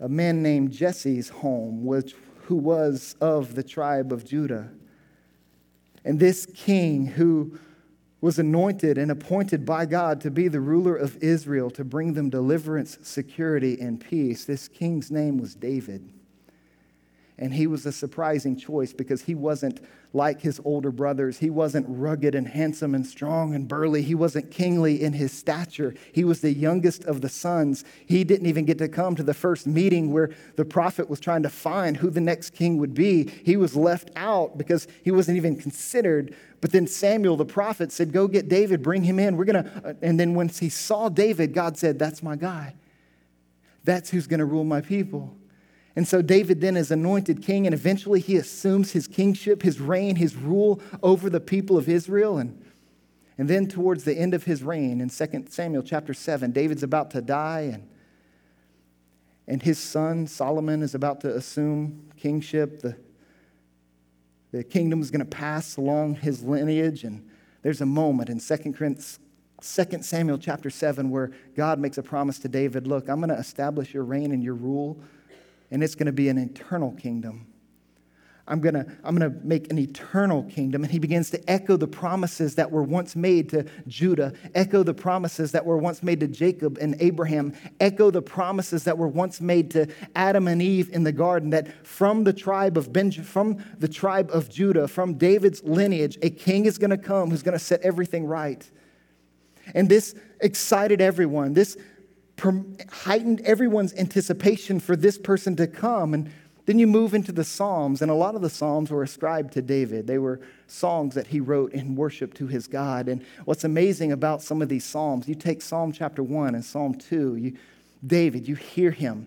[0.00, 2.14] a man named Jesse's home, which,
[2.44, 4.70] who was of the tribe of Judah.
[6.02, 7.58] And this king who
[8.22, 12.30] was anointed and appointed by God to be the ruler of Israel, to bring them
[12.30, 14.44] deliverance, security, and peace.
[14.44, 16.08] This king's name was David.
[17.38, 19.80] And he was a surprising choice because he wasn't
[20.12, 21.38] like his older brothers.
[21.38, 24.02] He wasn't rugged and handsome and strong and burly.
[24.02, 25.94] He wasn't kingly in his stature.
[26.12, 27.84] He was the youngest of the sons.
[28.06, 31.42] He didn't even get to come to the first meeting where the prophet was trying
[31.44, 33.30] to find who the next king would be.
[33.44, 36.36] He was left out because he wasn't even considered.
[36.60, 39.36] But then Samuel the prophet said, Go get David, bring him in.
[39.36, 39.96] We're going to.
[40.02, 42.74] And then once he saw David, God said, That's my guy.
[43.84, 45.34] That's who's going to rule my people.
[45.94, 50.16] And so David then is anointed king, and eventually he assumes his kingship, his reign,
[50.16, 52.38] his rule over the people of Israel.
[52.38, 52.64] And
[53.36, 57.10] And then towards the end of his reign in 2 Samuel chapter 7, David's about
[57.10, 57.88] to die and
[59.46, 62.80] and his son Solomon is about to assume kingship.
[62.80, 62.96] The,
[64.52, 67.04] the kingdom is going to pass along his lineage.
[67.04, 67.28] And
[67.62, 72.86] there's a moment in 2 Samuel chapter 7 where God makes a promise to David
[72.86, 75.00] look, I'm going to establish your reign and your rule,
[75.72, 77.46] and it's going to be an eternal kingdom.
[78.46, 80.82] I'm going to I'm going to make an eternal kingdom.
[80.82, 84.94] And he begins to echo the promises that were once made to Judah, echo the
[84.94, 89.40] promises that were once made to Jacob and Abraham, echo the promises that were once
[89.40, 93.64] made to Adam and Eve in the garden that from the tribe of Benjamin, from
[93.78, 97.58] the tribe of Judah, from David's lineage, a king is going to come who's going
[97.58, 98.68] to set everything right.
[99.74, 101.52] And this excited everyone.
[101.52, 101.76] This
[102.90, 106.14] heightened everyone's anticipation for this person to come.
[106.14, 106.30] And
[106.66, 109.62] then you move into the Psalms, and a lot of the Psalms were ascribed to
[109.62, 110.06] David.
[110.06, 113.08] They were songs that he wrote in worship to his God.
[113.08, 116.94] And what's amazing about some of these Psalms, you take Psalm chapter 1 and Psalm
[116.94, 117.56] 2, you,
[118.04, 119.26] David, you hear him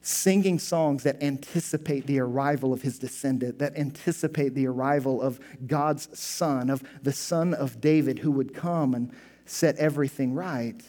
[0.00, 6.08] singing songs that anticipate the arrival of his descendant, that anticipate the arrival of God's
[6.16, 9.10] son, of the son of David who would come and
[9.46, 10.80] set everything right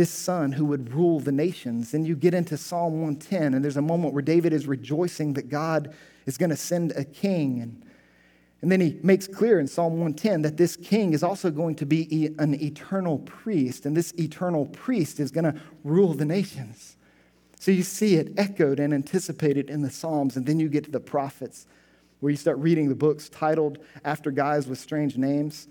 [0.00, 1.90] this son who would rule the nations.
[1.90, 5.50] Then you get into Psalm 110, and there's a moment where David is rejoicing that
[5.50, 7.60] God is going to send a king.
[7.60, 7.84] And,
[8.62, 11.84] and then he makes clear in Psalm 110 that this king is also going to
[11.84, 16.96] be an eternal priest, and this eternal priest is going to rule the nations.
[17.58, 20.90] So you see it echoed and anticipated in the Psalms, and then you get to
[20.90, 21.66] the prophets,
[22.20, 25.68] where you start reading the books titled after guys with strange names.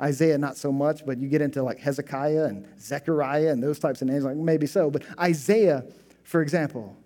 [0.00, 4.00] Isaiah, not so much, but you get into like Hezekiah and Zechariah and those types
[4.02, 4.90] of names, like maybe so.
[4.90, 5.84] But Isaiah,
[6.24, 6.96] for example,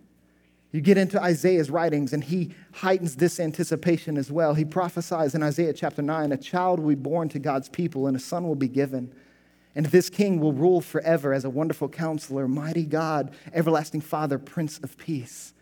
[0.75, 4.55] you get into Isaiah's writings, and he heightens this anticipation as well.
[4.55, 8.17] He prophesies in Isaiah chapter 9 a child will be born to God's people, and
[8.17, 9.15] a son will be given.
[9.77, 14.79] And this king will rule forever as a wonderful counselor, mighty God, everlasting Father, Prince
[14.79, 15.54] of Peace.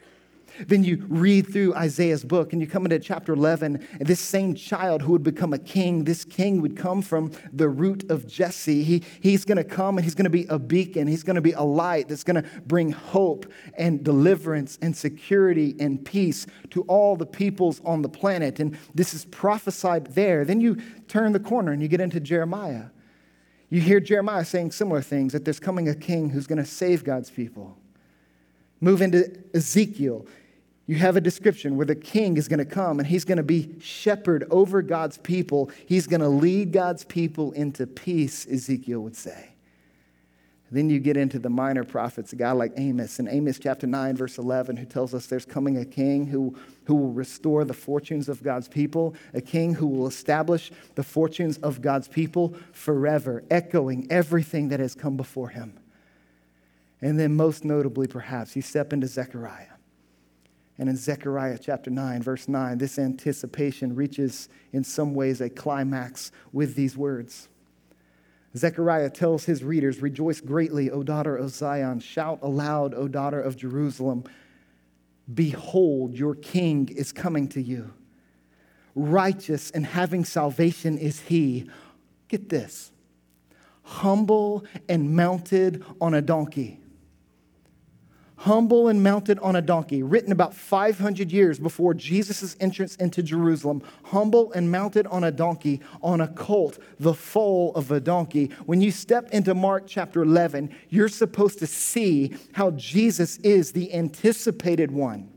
[0.67, 4.55] Then you read through Isaiah's book and you come into chapter 11, and this same
[4.55, 8.83] child who would become a king, this king would come from the root of Jesse.
[8.83, 11.07] He, he's going to come and he's going to be a beacon.
[11.07, 15.75] He's going to be a light that's going to bring hope and deliverance and security
[15.79, 18.61] and peace to all the peoples on the planet.
[18.61, 20.45] And this is prophesied there.
[20.45, 20.77] Then you
[21.09, 22.87] turn the corner and you get into Jeremiah.
[23.71, 27.05] You hear Jeremiah saying similar things that there's coming a king who's going to save
[27.05, 27.77] God's people.
[28.83, 30.27] Move into Ezekiel
[30.87, 33.45] you have a description where the king is going to come and he's going to
[33.45, 35.71] be shepherd over God's people.
[35.87, 39.53] He's going to lead God's people into peace, Ezekiel would say.
[40.73, 44.17] Then you get into the minor prophets, a guy like Amos, in Amos chapter 9,
[44.17, 48.27] verse 11, who tells us there's coming a king who, who will restore the fortunes
[48.27, 54.07] of God's people, a king who will establish the fortunes of God's people forever, echoing
[54.11, 55.79] everything that has come before him.
[57.03, 59.72] And then, most notably, perhaps, you step into Zechariah.
[60.83, 66.33] And in Zechariah chapter 9, verse 9, this anticipation reaches in some ways a climax
[66.53, 67.49] with these words.
[68.57, 72.01] Zechariah tells his readers, Rejoice greatly, O daughter of Zion.
[72.01, 74.25] Shout aloud, O daughter of Jerusalem.
[75.33, 77.95] Behold, your king is coming to you.
[78.97, 81.71] Righteous and having salvation is he.
[82.27, 82.91] Get this
[83.85, 86.82] humble and mounted on a donkey
[88.43, 93.85] humble and mounted on a donkey, written about 500 years before Jesus' entrance into Jerusalem,
[94.03, 98.51] humble and mounted on a donkey, on a colt, the foal of a donkey.
[98.67, 103.95] When you step into Mark chapter 11, you're supposed to see how Jesus is the
[103.95, 105.31] anticipated one.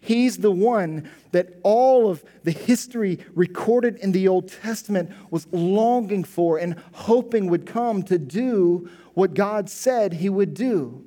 [0.00, 6.24] He's the one that all of the history recorded in the Old Testament was longing
[6.24, 11.04] for and hoping would come to do what God said he would do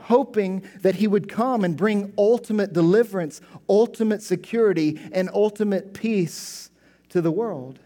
[0.00, 6.70] hoping that he would come and bring ultimate deliverance, ultimate security, and ultimate peace
[7.10, 7.78] to the world.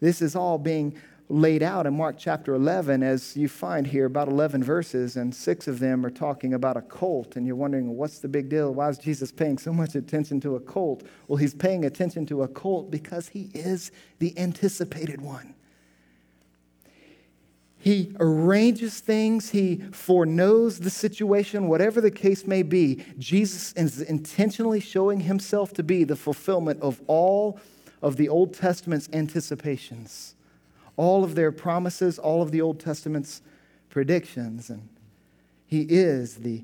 [0.00, 0.96] This is all being
[1.30, 5.68] laid out in Mark chapter 11, as you find here about 11 verses, and six
[5.68, 7.36] of them are talking about a colt.
[7.36, 8.74] And you're wondering, what's the big deal?
[8.74, 11.04] Why is Jesus paying so much attention to a colt?
[11.28, 15.54] Well, he's paying attention to a colt because he is the anticipated one.
[17.82, 23.02] He arranges things, he foreknows the situation, whatever the case may be.
[23.18, 27.58] Jesus is intentionally showing himself to be the fulfillment of all
[28.02, 30.34] of the Old Testament's anticipations,
[30.98, 33.40] all of their promises, all of the Old Testament's
[33.88, 34.68] predictions.
[34.68, 34.86] And
[35.66, 36.62] he is the,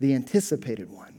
[0.00, 1.14] the anticipated one.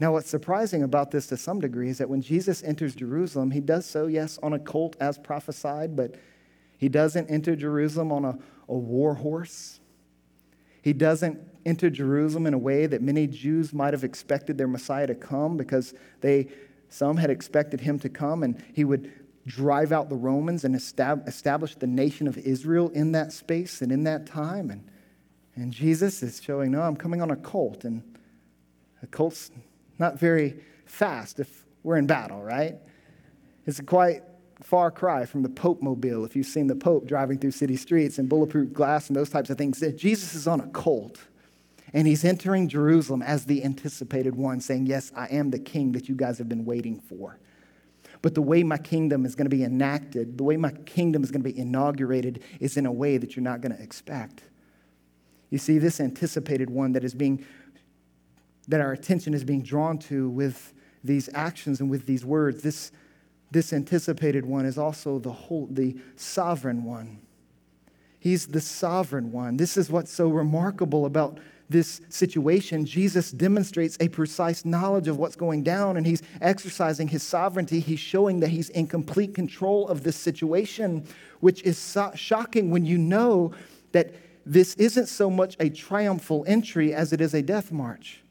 [0.00, 3.60] Now, what's surprising about this to some degree is that when Jesus enters Jerusalem, he
[3.60, 6.16] does so, yes, on a colt as prophesied, but
[6.78, 9.80] he doesn't enter Jerusalem on a, a war horse.
[10.82, 15.06] He doesn't enter Jerusalem in a way that many Jews might have expected their Messiah
[15.06, 16.48] to come because they,
[16.88, 19.12] some had expected him to come and he would
[19.46, 24.04] drive out the Romans and establish the nation of Israel in that space and in
[24.04, 24.70] that time.
[24.70, 24.88] And,
[25.54, 27.84] and Jesus is showing, no, I'm coming on a colt.
[27.84, 28.02] And
[29.02, 29.50] a colt's
[29.98, 32.76] not very fast if we're in battle, right?
[33.66, 34.22] It's quite
[34.64, 38.18] far cry from the Pope mobile, if you've seen the Pope driving through city streets
[38.18, 39.78] and bulletproof glass and those types of things.
[39.96, 41.20] Jesus is on a colt.
[41.92, 46.08] And he's entering Jerusalem as the anticipated one, saying, Yes, I am the king that
[46.08, 47.38] you guys have been waiting for.
[48.22, 51.30] But the way my kingdom is going to be enacted, the way my kingdom is
[51.30, 54.42] going to be inaugurated, is in a way that you're not going to expect.
[55.50, 57.44] You see, this anticipated one that is being,
[58.66, 60.72] that our attention is being drawn to with
[61.04, 62.90] these actions and with these words, this,
[63.50, 67.20] this anticipated one is also the whole, the sovereign one.
[68.18, 69.56] He's the sovereign one.
[69.56, 71.38] This is what's so remarkable about
[71.68, 77.22] this situation, Jesus demonstrates a precise knowledge of what's going down and he's exercising his
[77.22, 77.80] sovereignty.
[77.80, 81.06] He's showing that he's in complete control of this situation,
[81.40, 83.52] which is so shocking when you know
[83.92, 84.14] that
[84.44, 88.23] this isn't so much a triumphal entry as it is a death march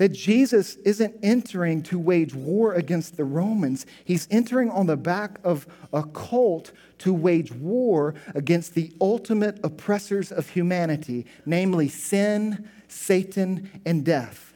[0.00, 3.84] that Jesus isn't entering to wage war against the Romans.
[4.02, 10.32] He's entering on the back of a colt to wage war against the ultimate oppressors
[10.32, 14.54] of humanity, namely sin, Satan, and death.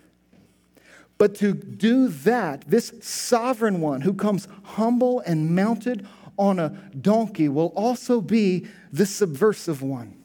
[1.19, 6.07] But to do that, this sovereign one who comes humble and mounted
[6.39, 6.71] on a
[7.03, 10.24] donkey will also be the subversive one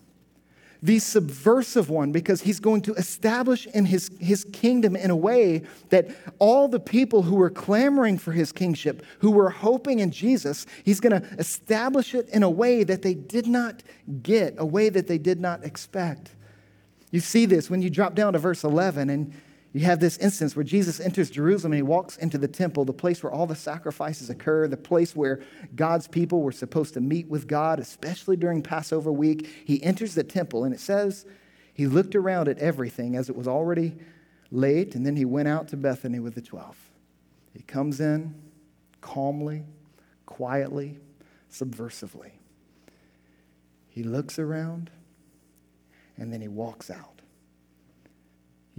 [0.81, 5.63] the subversive one because he's going to establish in his, his kingdom in a way
[5.89, 6.09] that
[6.39, 10.99] all the people who were clamoring for his kingship, who were hoping in Jesus, he's
[10.99, 13.83] going to establish it in a way that they did not
[14.21, 16.31] get, a way that they did not expect.
[17.11, 19.33] You see this when you drop down to verse 11 and
[19.71, 22.93] you have this instance where Jesus enters Jerusalem and he walks into the temple, the
[22.93, 25.41] place where all the sacrifices occur, the place where
[25.75, 29.47] God's people were supposed to meet with God, especially during Passover week.
[29.65, 31.25] He enters the temple and it says
[31.73, 33.95] he looked around at everything as it was already
[34.51, 36.75] late, and then he went out to Bethany with the 12.
[37.53, 38.33] He comes in
[39.01, 39.63] calmly,
[40.25, 40.97] quietly,
[41.51, 42.31] subversively.
[43.87, 44.89] He looks around
[46.17, 47.21] and then he walks out.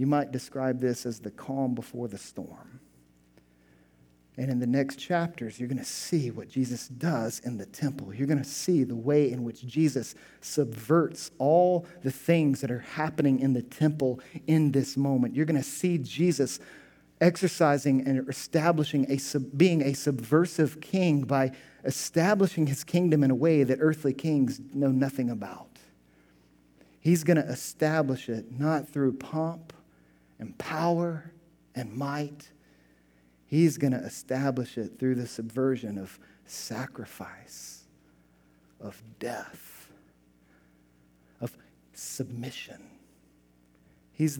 [0.01, 2.79] You might describe this as the calm before the storm.
[4.35, 8.11] And in the next chapters, you're going to see what Jesus does in the temple.
[8.11, 12.79] You're going to see the way in which Jesus subverts all the things that are
[12.79, 15.35] happening in the temple in this moment.
[15.35, 16.59] You're going to see Jesus
[17.21, 21.51] exercising and establishing a being a subversive king by
[21.85, 25.77] establishing his kingdom in a way that earthly kings know nothing about.
[26.99, 29.73] He's going to establish it not through pomp
[30.41, 31.31] and power
[31.75, 32.49] and might.
[33.45, 37.83] He's going to establish it through the subversion of sacrifice,
[38.81, 39.91] of death,
[41.39, 41.55] of
[41.93, 42.81] submission.
[44.11, 44.39] He's,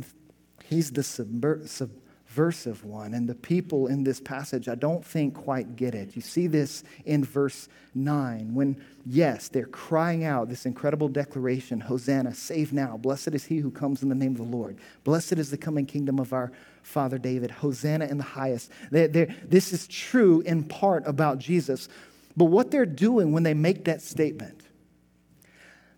[0.65, 1.91] he's the subver- sub-
[2.31, 3.13] subversive one.
[3.13, 6.15] And the people in this passage, I don't think quite get it.
[6.15, 12.33] You see this in verse 9 when, yes, they're crying out this incredible declaration Hosanna,
[12.33, 12.95] save now.
[12.95, 14.77] Blessed is he who comes in the name of the Lord.
[15.03, 16.53] Blessed is the coming kingdom of our
[16.83, 17.51] Father David.
[17.51, 18.71] Hosanna in the highest.
[18.91, 21.89] They're, they're, this is true in part about Jesus.
[22.37, 24.61] But what they're doing when they make that statement,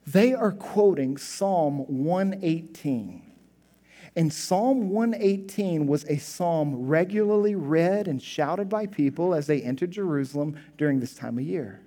[0.07, 3.32] they are quoting Psalm 118.
[4.15, 9.91] And Psalm 118 was a psalm regularly read and shouted by people as they entered
[9.91, 11.81] Jerusalem during this time of year.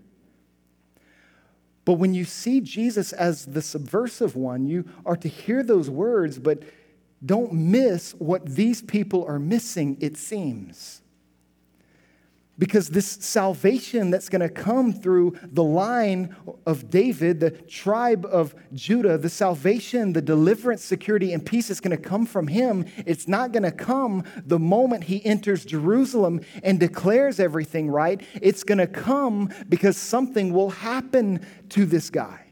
[1.84, 6.38] But when you see Jesus as the subversive one, you are to hear those words,
[6.38, 6.64] but
[7.24, 11.02] don't miss what these people are missing, it seems.
[12.58, 16.34] Because this salvation that's going to come through the line
[16.64, 21.94] of David, the tribe of Judah, the salvation, the deliverance, security, and peace is going
[21.94, 22.86] to come from him.
[23.04, 28.22] It's not going to come the moment he enters Jerusalem and declares everything right.
[28.40, 32.46] It's going to come because something will happen to this guy.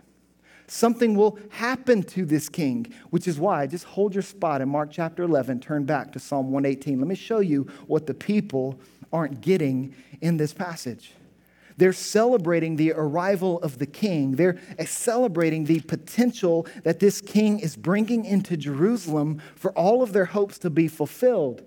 [0.66, 4.90] Something will happen to this king, which is why just hold your spot in Mark
[4.90, 6.98] chapter 11, turn back to Psalm 118.
[6.98, 8.78] Let me show you what the people
[9.14, 11.12] aren't getting in this passage.
[11.76, 14.32] They're celebrating the arrival of the king.
[14.32, 20.26] They're celebrating the potential that this king is bringing into Jerusalem for all of their
[20.26, 21.62] hopes to be fulfilled.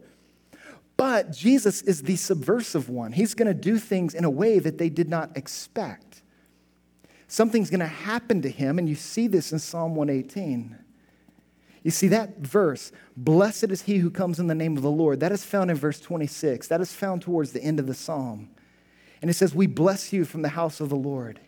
[0.96, 3.12] But Jesus is the subversive one.
[3.12, 6.22] He's going to do things in a way that they did not expect.
[7.28, 10.78] Something's going to happen to him, and you see this in Psalm 118.
[11.88, 15.22] You see that verse, blessed is he who comes in the name of the Lord,
[15.22, 16.68] that is found in verse 26.
[16.68, 18.50] That is found towards the end of the psalm.
[19.22, 21.40] And it says, We bless you from the house of the Lord.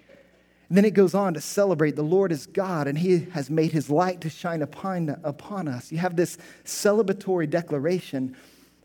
[0.69, 3.73] And then it goes on to celebrate the Lord is God and he has made
[3.73, 5.91] his light to shine upon, upon us.
[5.91, 8.37] You have this celebratory declaration,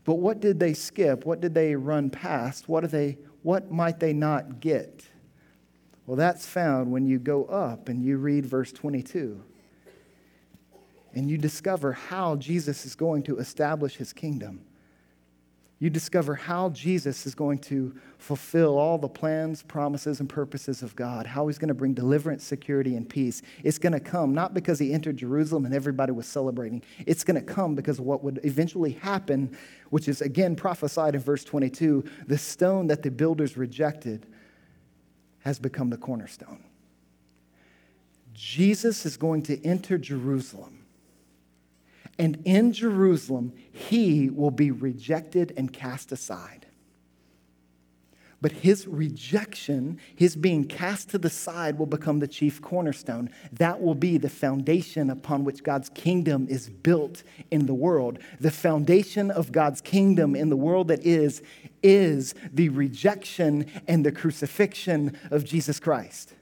[0.03, 1.25] but what did they skip?
[1.25, 2.67] What did they run past?
[2.67, 5.05] What, do they, what might they not get?
[6.05, 9.41] Well, that's found when you go up and you read verse 22
[11.15, 14.65] and you discover how Jesus is going to establish his kingdom
[15.77, 20.95] you discover how Jesus is going to fulfill all the plans, promises, and purposes of
[20.95, 23.41] God, how he's going to bring deliverance, security, and peace.
[23.61, 26.81] It's going to come not because he entered Jerusalem and everybody was celebrating.
[27.05, 29.57] It's going to come because of what would eventually happen,
[29.89, 34.25] which is again prophesied in verse 22 the stone that the builders rejected
[35.39, 36.63] has become the cornerstone.
[38.33, 40.84] Jesus is going to enter Jerusalem
[42.17, 46.65] and in Jerusalem, he will be rejected and cast aside.
[48.41, 53.29] But his rejection, his being cast to the side, will become the chief cornerstone.
[53.53, 58.19] That will be the foundation upon which God's kingdom is built in the world.
[58.39, 61.41] The foundation of God's kingdom in the world that is,
[61.81, 66.33] is the rejection and the crucifixion of Jesus Christ.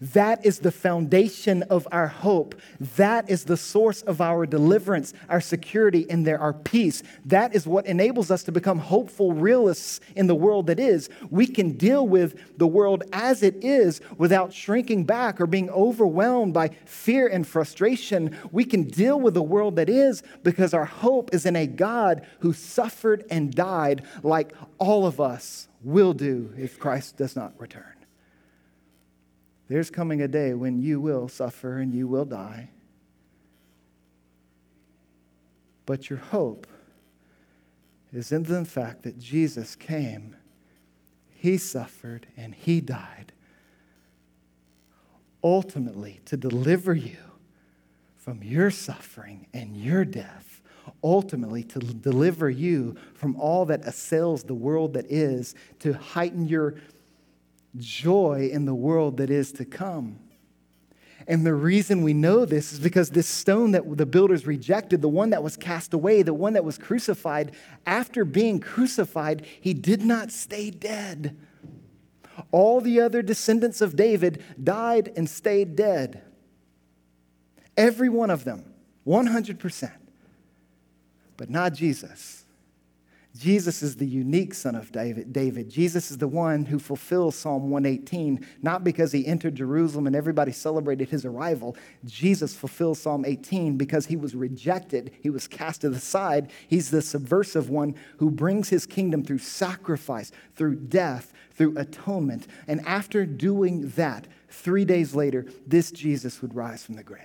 [0.00, 2.54] That is the foundation of our hope.
[2.96, 7.02] That is the source of our deliverance, our security, and there our peace.
[7.24, 11.08] That is what enables us to become hopeful realists in the world that is.
[11.30, 16.54] We can deal with the world as it is without shrinking back or being overwhelmed
[16.54, 18.36] by fear and frustration.
[18.52, 22.26] We can deal with the world that is because our hope is in a God
[22.40, 27.97] who suffered and died like all of us will do if Christ does not return.
[29.68, 32.70] There's coming a day when you will suffer and you will die.
[35.86, 36.66] But your hope
[38.12, 40.36] is in the fact that Jesus came,
[41.30, 43.32] He suffered, and He died
[45.42, 47.16] ultimately to deliver you
[48.16, 50.60] from your suffering and your death,
[51.02, 56.74] ultimately to deliver you from all that assails the world that is, to heighten your
[57.76, 60.18] joy in the world that is to come.
[61.26, 65.08] And the reason we know this is because this stone that the builders rejected, the
[65.10, 67.52] one that was cast away, the one that was crucified,
[67.84, 71.36] after being crucified, he did not stay dead.
[72.50, 76.22] All the other descendants of David died and stayed dead.
[77.76, 78.72] Every one of them,
[79.06, 79.92] 100%.
[81.36, 82.46] But not Jesus.
[83.36, 85.32] Jesus is the unique son of David.
[85.32, 85.68] David.
[85.68, 90.50] Jesus is the one who fulfills Psalm 118, not because he entered Jerusalem and everybody
[90.50, 91.76] celebrated his arrival.
[92.04, 96.50] Jesus fulfills Psalm 18 because he was rejected, he was cast to the side.
[96.66, 102.46] He's the subversive one who brings his kingdom through sacrifice, through death, through atonement.
[102.66, 107.22] And after doing that, three days later, this Jesus would rise from the grave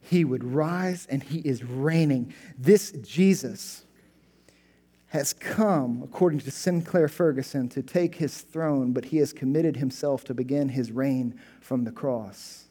[0.00, 2.32] he would rise and he is reigning.
[2.56, 3.84] This Jesus
[5.08, 10.22] has come, according to Sinclair Ferguson, to take his throne, but he has committed himself
[10.24, 12.66] to begin his reign from the cross.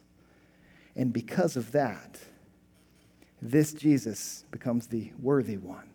[0.95, 2.19] And because of that,
[3.41, 5.89] this Jesus becomes the worthy one.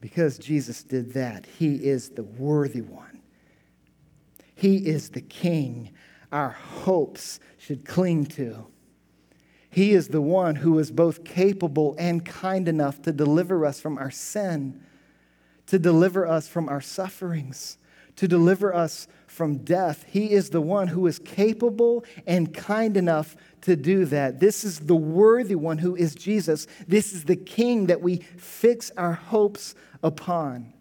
[0.00, 3.22] Because Jesus did that, he is the worthy one.
[4.54, 5.92] He is the king
[6.30, 8.66] our hopes should cling to.
[9.74, 13.98] He is the one who is both capable and kind enough to deliver us from
[13.98, 14.80] our sin,
[15.66, 17.76] to deliver us from our sufferings,
[18.14, 20.04] to deliver us from death.
[20.06, 24.38] He is the one who is capable and kind enough to do that.
[24.38, 26.68] This is the worthy one who is Jesus.
[26.86, 30.72] This is the King that we fix our hopes upon.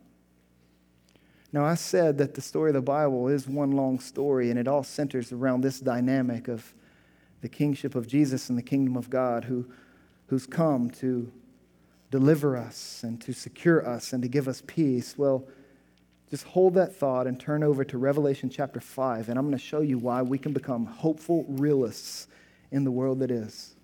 [1.52, 4.68] Now, I said that the story of the Bible is one long story, and it
[4.68, 6.76] all centers around this dynamic of
[7.44, 9.66] the kingship of Jesus and the kingdom of God, who,
[10.28, 11.30] who's come to
[12.10, 15.18] deliver us and to secure us and to give us peace.
[15.18, 15.46] Well,
[16.30, 19.64] just hold that thought and turn over to Revelation chapter 5, and I'm going to
[19.64, 22.28] show you why we can become hopeful realists
[22.72, 23.76] in the world that is.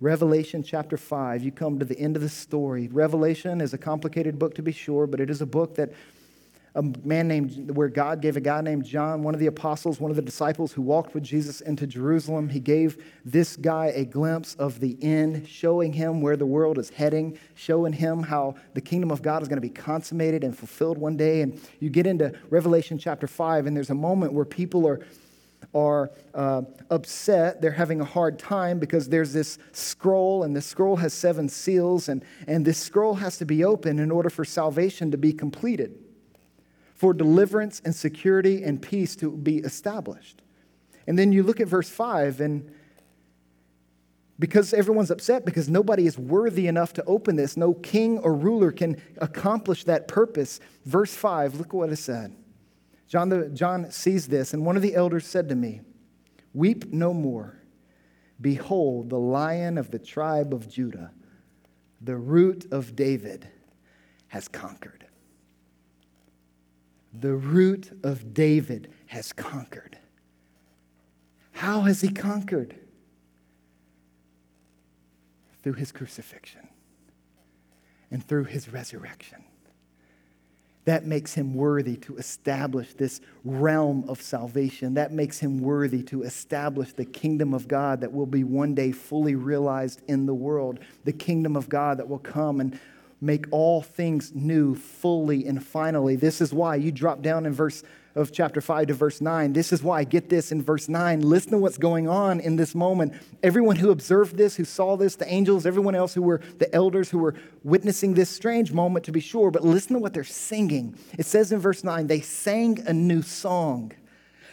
[0.00, 2.86] Revelation chapter 5, you come to the end of the story.
[2.86, 5.92] Revelation is a complicated book to be sure, but it is a book that
[6.76, 10.10] a man named, where God gave a guy named John, one of the apostles, one
[10.10, 12.48] of the disciples who walked with Jesus into Jerusalem.
[12.48, 16.90] He gave this guy a glimpse of the end, showing him where the world is
[16.90, 20.98] heading, showing him how the kingdom of God is going to be consummated and fulfilled
[20.98, 21.42] one day.
[21.42, 25.00] And you get into Revelation chapter 5, and there's a moment where people are
[25.74, 27.60] are uh, upset.
[27.60, 32.08] They're having a hard time because there's this scroll, and the scroll has seven seals,
[32.08, 36.03] and, and this scroll has to be open in order for salvation to be completed
[36.94, 40.40] for deliverance and security and peace to be established.
[41.06, 42.72] And then you look at verse 5, and
[44.38, 48.72] because everyone's upset, because nobody is worthy enough to open this, no king or ruler
[48.72, 50.60] can accomplish that purpose.
[50.84, 52.34] Verse 5, look what it said.
[53.06, 55.82] John, the, John sees this, and one of the elders said to me,
[56.52, 57.58] Weep no more.
[58.40, 61.12] Behold, the lion of the tribe of Judah,
[62.00, 63.48] the root of David,
[64.28, 65.04] has conquered
[67.18, 69.98] the root of David has conquered.
[71.52, 72.76] How has he conquered?
[75.62, 76.68] Through his crucifixion
[78.10, 79.44] and through his resurrection.
[80.84, 84.94] That makes him worthy to establish this realm of salvation.
[84.94, 88.92] That makes him worthy to establish the kingdom of God that will be one day
[88.92, 90.80] fully realized in the world.
[91.04, 92.78] The kingdom of God that will come and
[93.24, 96.14] make all things new fully and finally.
[96.14, 97.82] This is why you drop down in verse
[98.14, 99.52] of chapter 5 to verse 9.
[99.52, 101.22] This is why, I get this in verse 9.
[101.22, 103.14] Listen to what's going on in this moment.
[103.42, 107.10] Everyone who observed this, who saw this, the angels, everyone else who were the elders
[107.10, 110.96] who were witnessing this strange moment to be sure, but listen to what they're singing.
[111.18, 113.92] It says in verse 9, they sang a new song,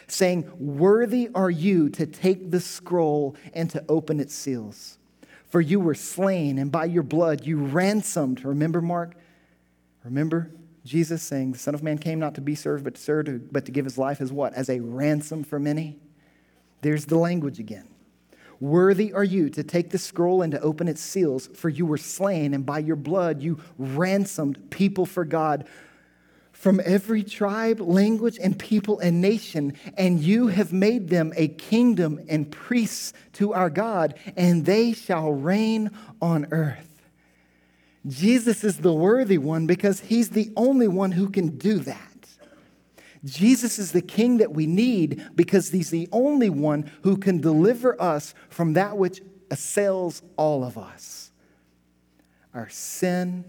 [0.08, 4.98] saying, Worthy are you to take the scroll and to open its seals.
[5.52, 8.42] For you were slain, and by your blood you ransomed.
[8.42, 9.14] Remember, Mark?
[10.02, 10.50] Remember
[10.82, 13.66] Jesus saying, The Son of Man came not to be served, but to serve, but
[13.66, 14.54] to give his life as what?
[14.54, 15.98] As a ransom for many?
[16.80, 17.86] There's the language again.
[18.60, 21.98] Worthy are you to take the scroll and to open its seals, for you were
[21.98, 25.68] slain, and by your blood you ransomed people for God
[26.62, 32.20] from every tribe, language, and people and nation, and you have made them a kingdom
[32.28, 35.90] and priests to our God, and they shall reign
[36.20, 37.02] on earth.
[38.06, 42.28] Jesus is the worthy one because he's the only one who can do that.
[43.24, 48.00] Jesus is the king that we need because he's the only one who can deliver
[48.00, 51.32] us from that which assails all of us
[52.54, 53.44] our sin,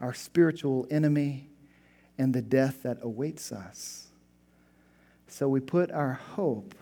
[0.00, 1.50] our spiritual enemy
[2.18, 4.08] and the death that awaits us.
[5.28, 6.74] So we put our hope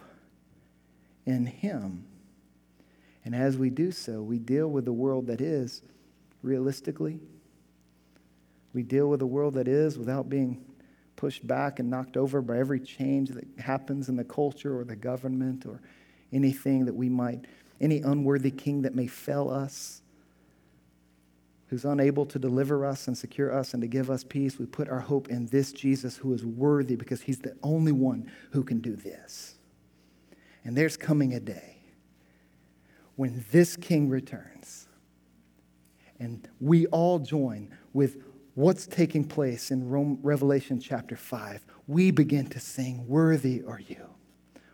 [1.27, 2.05] in Him.
[3.25, 5.83] And as we do so, we deal with the world that is
[6.43, 7.21] realistically.
[8.75, 10.63] We deal with the world that is without being
[11.17, 14.97] pushed back and knocked over by every change that happens in the culture or the
[14.97, 15.81] government or
[16.33, 17.47] anything that we might,
[17.81, 20.03] any unworthy king that may fail us
[21.69, 24.89] who's unable to deliver us and secure us and to give us peace, we put
[24.89, 28.81] our hope in this Jesus who is worthy because he's the only one who can
[28.81, 29.55] do this.
[30.65, 31.79] And there's coming a day
[33.17, 34.89] when this king returns
[36.19, 38.23] and we all join with
[38.55, 41.65] what's taking place in Rome, Revelation chapter 5.
[41.87, 44.07] We begin to sing, Worthy are you,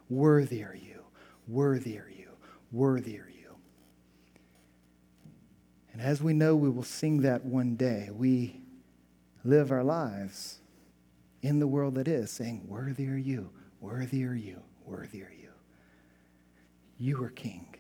[0.09, 1.03] worthy are you,
[1.49, 2.29] worthy are you,
[2.71, 3.30] worthy are you.
[5.93, 8.11] And as we know, we will sing that one day.
[8.13, 8.61] We
[9.45, 10.61] live our lives
[11.43, 15.51] in the world that is, saying, Worthy are you, worthy are you, worthy are you.
[16.99, 17.75] You are King.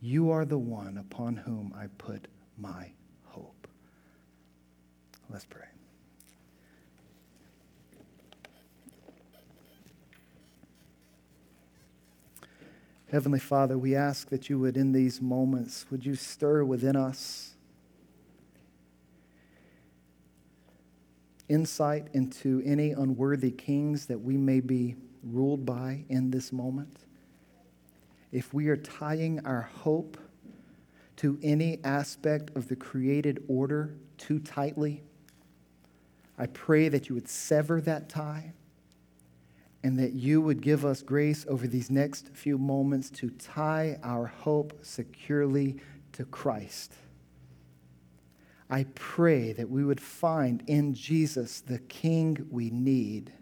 [0.00, 2.90] You are the one upon whom I put my
[3.24, 3.68] hope.
[5.28, 5.66] Let's pray.
[13.10, 17.54] Heavenly Father, we ask that you would, in these moments, would you stir within us
[21.48, 26.98] insight into any unworthy kings that we may be ruled by in this moment.
[28.30, 30.18] If we are tying our hope
[31.16, 35.02] to any aspect of the created order too tightly,
[36.38, 38.52] I pray that you would sever that tie
[39.82, 44.26] and that you would give us grace over these next few moments to tie our
[44.26, 45.76] hope securely
[46.12, 46.94] to Christ.
[48.70, 53.32] I pray that we would find in Jesus the King we need.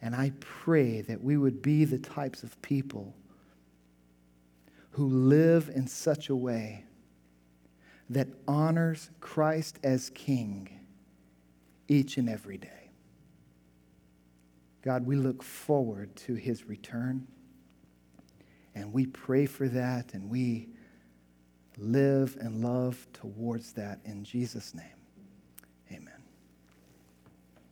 [0.00, 3.14] And I pray that we would be the types of people
[4.90, 6.84] who live in such a way
[8.10, 10.68] that honors Christ as King
[11.88, 12.81] each and every day.
[14.82, 17.26] God, we look forward to his return.
[18.74, 20.68] And we pray for that and we
[21.78, 25.01] live and love towards that in Jesus' name.